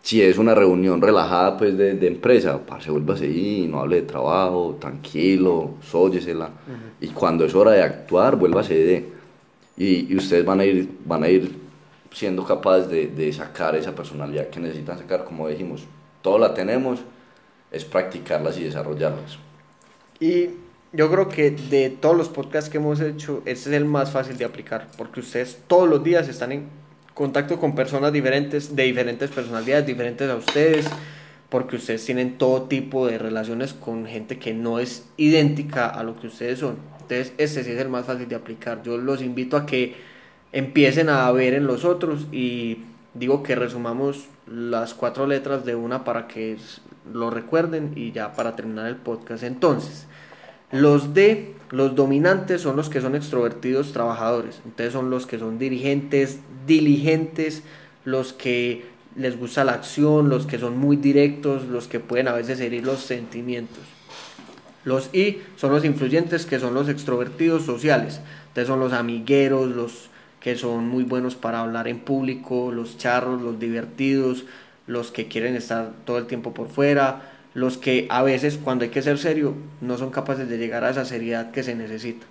Si 0.00 0.22
es 0.22 0.38
una 0.38 0.54
reunión 0.54 1.02
relajada, 1.02 1.58
pues, 1.58 1.76
de, 1.76 1.92
de 1.92 2.06
empresa, 2.06 2.60
se 2.80 2.90
vuelve 2.90 3.12
así, 3.12 3.66
no 3.70 3.80
hable 3.80 3.96
de 3.96 4.02
trabajo, 4.02 4.78
tranquilo, 4.80 5.72
sóyesela. 5.82 6.48
Y 6.98 7.08
cuando 7.08 7.44
es 7.44 7.54
hora 7.54 7.72
de 7.72 7.82
actuar, 7.82 8.36
vuélvase 8.36 8.74
de. 8.74 9.14
Y, 9.76 10.14
ustedes 10.16 10.44
van 10.44 10.60
a 10.60 10.64
ir, 10.64 10.88
van 11.04 11.24
a 11.24 11.28
ir 11.28 11.58
siendo 12.12 12.44
capaces 12.44 12.88
de, 12.88 13.32
sacar 13.32 13.74
esa 13.74 13.94
personalidad 13.94 14.48
que 14.48 14.60
necesitan 14.60 14.98
sacar, 14.98 15.24
como 15.24 15.48
dijimos, 15.48 15.84
todo 16.22 16.38
la 16.38 16.54
tenemos, 16.54 17.00
es 17.72 17.84
practicarlas 17.84 18.56
y 18.56 18.64
desarrollarlas. 18.64 19.38
Y 20.20 20.50
yo 20.92 21.10
creo 21.10 21.28
que 21.28 21.50
de 21.50 21.90
todos 21.90 22.16
los 22.16 22.28
podcasts 22.28 22.70
que 22.70 22.78
hemos 22.78 23.00
hecho, 23.00 23.42
este 23.46 23.70
es 23.70 23.76
el 23.76 23.84
más 23.84 24.12
fácil 24.12 24.38
de 24.38 24.44
aplicar, 24.44 24.86
porque 24.96 25.20
ustedes 25.20 25.58
todos 25.66 25.88
los 25.88 26.04
días 26.04 26.28
están 26.28 26.52
en 26.52 26.68
contacto 27.14 27.58
con 27.58 27.74
personas 27.74 28.12
diferentes, 28.12 28.76
de 28.76 28.84
diferentes 28.84 29.30
personalidades, 29.30 29.86
diferentes 29.86 30.30
a 30.30 30.36
ustedes, 30.36 30.86
porque 31.48 31.76
ustedes 31.76 32.04
tienen 32.04 32.38
todo 32.38 32.62
tipo 32.62 33.06
de 33.06 33.18
relaciones 33.18 33.72
con 33.72 34.06
gente 34.06 34.38
que 34.38 34.54
no 34.54 34.78
es 34.78 35.06
idéntica 35.16 35.88
a 35.88 36.02
lo 36.04 36.18
que 36.18 36.28
ustedes 36.28 36.60
son. 36.60 36.76
Entonces, 37.08 37.34
este 37.38 37.64
sí 37.64 37.70
es 37.70 37.80
el 37.80 37.88
más 37.88 38.06
fácil 38.06 38.28
de 38.28 38.34
aplicar. 38.34 38.82
Yo 38.82 38.96
los 38.96 39.22
invito 39.22 39.56
a 39.56 39.66
que 39.66 39.94
empiecen 40.52 41.08
a 41.08 41.30
ver 41.32 41.54
en 41.54 41.66
los 41.66 41.84
otros 41.84 42.26
y 42.32 42.78
digo 43.12 43.42
que 43.42 43.54
resumamos 43.54 44.26
las 44.46 44.94
cuatro 44.94 45.26
letras 45.26 45.64
de 45.64 45.74
una 45.74 46.04
para 46.04 46.28
que 46.28 46.56
lo 47.12 47.30
recuerden 47.30 47.92
y 47.96 48.12
ya 48.12 48.32
para 48.32 48.56
terminar 48.56 48.86
el 48.86 48.96
podcast. 48.96 49.42
Entonces, 49.42 50.06
los 50.70 51.14
D, 51.14 51.54
los 51.70 51.94
dominantes, 51.94 52.62
son 52.62 52.76
los 52.76 52.88
que 52.88 53.00
son 53.00 53.14
extrovertidos 53.14 53.92
trabajadores. 53.92 54.60
Entonces 54.64 54.92
son 54.92 55.10
los 55.10 55.26
que 55.26 55.38
son 55.38 55.58
dirigentes, 55.58 56.40
diligentes, 56.66 57.62
los 58.04 58.32
que 58.32 58.84
les 59.16 59.38
gusta 59.38 59.64
la 59.64 59.72
acción, 59.72 60.28
los 60.28 60.46
que 60.46 60.58
son 60.58 60.78
muy 60.78 60.96
directos, 60.96 61.66
los 61.66 61.86
que 61.86 62.00
pueden 62.00 62.28
a 62.28 62.32
veces 62.32 62.60
herir 62.60 62.84
los 62.84 63.00
sentimientos. 63.00 63.93
Los 64.84 65.10
I 65.14 65.42
son 65.56 65.72
los 65.72 65.84
influyentes, 65.84 66.46
que 66.46 66.58
son 66.58 66.74
los 66.74 66.88
extrovertidos 66.88 67.64
sociales. 67.64 68.20
Entonces 68.48 68.68
son 68.68 68.80
los 68.80 68.92
amigueros, 68.92 69.68
los 69.70 70.10
que 70.40 70.56
son 70.56 70.86
muy 70.88 71.04
buenos 71.04 71.36
para 71.36 71.60
hablar 71.60 71.88
en 71.88 72.00
público, 72.00 72.70
los 72.70 72.98
charros, 72.98 73.40
los 73.40 73.58
divertidos, 73.58 74.44
los 74.86 75.10
que 75.10 75.26
quieren 75.26 75.56
estar 75.56 75.92
todo 76.04 76.18
el 76.18 76.26
tiempo 76.26 76.52
por 76.52 76.68
fuera, 76.68 77.32
los 77.54 77.78
que 77.78 78.06
a 78.10 78.22
veces 78.22 78.58
cuando 78.62 78.84
hay 78.84 78.90
que 78.90 79.00
ser 79.00 79.16
serio 79.18 79.54
no 79.80 79.96
son 79.96 80.10
capaces 80.10 80.48
de 80.48 80.58
llegar 80.58 80.84
a 80.84 80.90
esa 80.90 81.04
seriedad 81.04 81.50
que 81.50 81.62
se 81.62 81.74
necesita. 81.74 82.26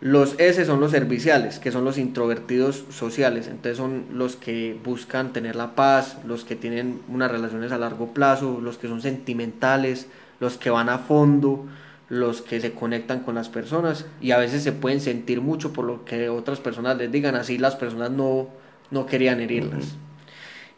Los 0.00 0.38
S 0.38 0.64
son 0.64 0.80
los 0.80 0.90
serviciales, 0.90 1.60
que 1.60 1.70
son 1.70 1.84
los 1.84 1.96
introvertidos 1.96 2.84
sociales, 2.90 3.46
entonces 3.46 3.76
son 3.76 4.04
los 4.12 4.34
que 4.34 4.76
buscan 4.84 5.32
tener 5.32 5.54
la 5.54 5.76
paz, 5.76 6.18
los 6.26 6.44
que 6.44 6.56
tienen 6.56 7.00
unas 7.08 7.30
relaciones 7.30 7.70
a 7.70 7.78
largo 7.78 8.12
plazo, 8.12 8.60
los 8.60 8.78
que 8.78 8.88
son 8.88 9.00
sentimentales, 9.00 10.08
los 10.42 10.58
que 10.58 10.70
van 10.70 10.88
a 10.88 10.98
fondo, 10.98 11.66
los 12.08 12.42
que 12.42 12.60
se 12.60 12.72
conectan 12.72 13.20
con 13.20 13.36
las 13.36 13.48
personas 13.48 14.06
y 14.20 14.32
a 14.32 14.38
veces 14.38 14.64
se 14.64 14.72
pueden 14.72 15.00
sentir 15.00 15.40
mucho 15.40 15.72
por 15.72 15.84
lo 15.84 16.04
que 16.04 16.28
otras 16.28 16.58
personas 16.58 16.96
les 16.98 17.12
digan, 17.12 17.36
así 17.36 17.58
las 17.58 17.76
personas 17.76 18.10
no, 18.10 18.48
no 18.90 19.06
querían 19.06 19.40
herirlas. 19.40 19.94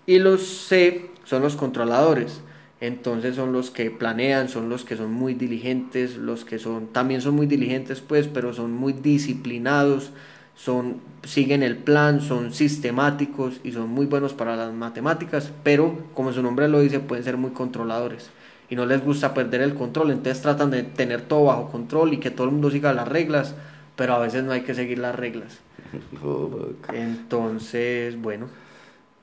Y 0.05 0.19
los 0.19 0.43
C 0.43 1.11
son 1.25 1.41
los 1.41 1.57
controladores, 1.57 2.43
entonces 2.83 3.37
son 3.37 3.55
los 3.55 3.71
que 3.71 3.91
planean, 3.91 4.51
son 4.51 4.69
los 4.69 4.85
que 4.85 4.99
son 4.99 5.11
muy 5.11 5.33
diligentes, 5.33 6.19
los 6.19 6.45
que 6.45 6.59
son 6.59 6.89
también 6.89 7.23
son 7.23 7.35
muy 7.35 7.47
diligentes 7.47 8.03
pues, 8.03 8.29
pero 8.29 8.53
son 8.53 8.71
muy 8.71 8.93
disciplinados, 8.93 10.11
son 10.55 11.01
siguen 11.23 11.63
el 11.63 11.79
plan, 11.79 12.21
son 12.21 12.53
sistemáticos 12.53 13.63
y 13.65 13.73
son 13.73 13.89
muy 13.89 14.05
buenos 14.05 14.35
para 14.35 14.57
las 14.57 14.75
matemáticas, 14.75 15.53
pero 15.63 16.01
como 16.13 16.35
su 16.35 16.43
nombre 16.43 16.69
lo 16.69 16.81
dice, 16.81 17.01
pueden 17.01 17.25
ser 17.25 17.39
muy 17.39 17.53
controladores 17.53 18.29
y 18.69 18.77
no 18.77 18.87
les 18.87 19.05
gusta 19.05 19.35
perder 19.35 19.63
el 19.63 19.75
control, 19.75 20.11
entonces 20.11 20.43
tratan 20.43 20.71
de 20.71 20.83
tener 20.83 21.23
todo 21.23 21.45
bajo 21.45 21.71
control 21.71 22.15
y 22.15 22.19
que 22.19 22.31
todo 22.31 22.47
el 22.47 22.53
mundo 22.53 22.71
siga 22.71 22.93
las 22.93 23.09
reglas, 23.09 23.55
pero 23.97 24.15
a 24.15 24.19
veces 24.19 24.45
no 24.45 24.53
hay 24.53 24.63
que 24.63 24.75
seguir 24.75 24.99
las 24.99 25.15
reglas. 25.15 25.59
Entonces, 26.93 28.21
bueno. 28.21 28.47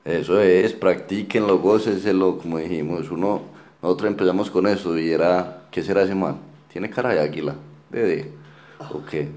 Eso 0.04 0.40
es, 0.40 0.72
practíquenlo, 0.72 1.58
gócenselo, 1.58 2.38
como 2.38 2.58
dijimos, 2.58 3.10
uno 3.10 3.42
nosotros 3.82 4.10
empezamos 4.10 4.50
con 4.50 4.66
eso 4.68 4.96
y 4.96 5.10
era, 5.10 5.64
¿qué 5.70 5.82
será 5.82 6.02
ese 6.02 6.14
man? 6.14 6.36
Tiene 6.72 6.88
cara 6.88 7.10
de 7.10 7.20
águila, 7.20 7.56
de, 7.90 8.30
¿o 8.78 9.04
qué? 9.04 9.28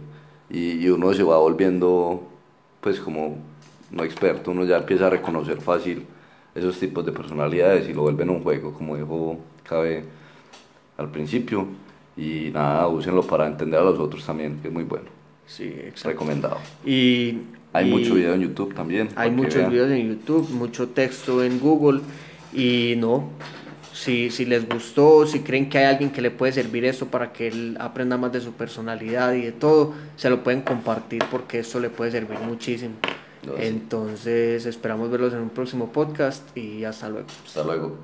Y, 0.49 0.87
uno 0.87 1.13
se 1.13 1.23
va 1.23 1.37
volviendo, 1.37 2.21
pues 2.79 2.99
como 2.99 3.37
no 3.91 4.03
experto, 4.03 4.51
uno 4.51 4.63
ya 4.65 4.77
empieza 4.77 5.07
a 5.07 5.09
reconocer 5.09 5.61
fácil 5.61 6.05
esos 6.53 6.79
tipos 6.79 7.05
de 7.05 7.11
personalidades 7.11 7.89
y 7.89 7.93
lo 7.93 8.03
vuelven 8.03 8.29
un 8.29 8.43
juego, 8.43 8.71
como 8.73 8.95
dijo 8.95 9.39
Cabe 9.67 10.03
al 10.97 11.11
principio. 11.11 11.67
Y 12.17 12.49
nada, 12.53 12.87
úsenlo 12.87 13.23
para 13.23 13.47
entender 13.47 13.79
a 13.79 13.83
los 13.83 13.99
otros 13.99 14.25
también, 14.25 14.59
que 14.61 14.69
es 14.69 14.73
muy 14.73 14.83
bueno. 14.83 15.05
Sí, 15.45 15.65
exacto. 15.65 16.09
Recomendado. 16.09 16.57
Y, 16.85 17.39
hay 17.73 17.89
mucho 17.89 18.15
video 18.15 18.33
en 18.33 18.41
YouTube 18.41 18.73
también. 18.73 19.09
Hay 19.15 19.31
muchos 19.31 19.69
videos 19.69 19.91
en 19.91 20.07
YouTube, 20.07 20.49
mucho 20.51 20.89
texto 20.89 21.43
en 21.43 21.59
Google. 21.59 21.99
Y 22.53 22.95
no, 22.97 23.31
si, 23.91 24.29
si 24.29 24.45
les 24.45 24.67
gustó, 24.67 25.25
si 25.25 25.41
creen 25.41 25.69
que 25.69 25.79
hay 25.79 25.85
alguien 25.85 26.11
que 26.11 26.21
le 26.21 26.31
puede 26.31 26.53
servir 26.53 26.85
esto 26.85 27.07
para 27.07 27.33
que 27.33 27.47
él 27.47 27.77
aprenda 27.79 28.17
más 28.17 28.31
de 28.31 28.39
su 28.39 28.53
personalidad 28.53 29.33
y 29.33 29.41
de 29.41 29.51
todo, 29.51 29.93
se 30.15 30.29
lo 30.29 30.41
pueden 30.41 30.61
compartir 30.61 31.23
porque 31.29 31.59
esto 31.59 31.79
le 31.81 31.89
puede 31.89 32.11
servir 32.11 32.39
muchísimo. 32.39 32.95
Entonces 33.57 34.65
esperamos 34.65 35.11
verlos 35.11 35.33
en 35.33 35.39
un 35.39 35.49
próximo 35.49 35.91
podcast 35.91 36.55
y 36.57 36.83
hasta 36.83 37.09
luego. 37.09 37.27
Hasta 37.45 37.63
luego. 37.63 37.97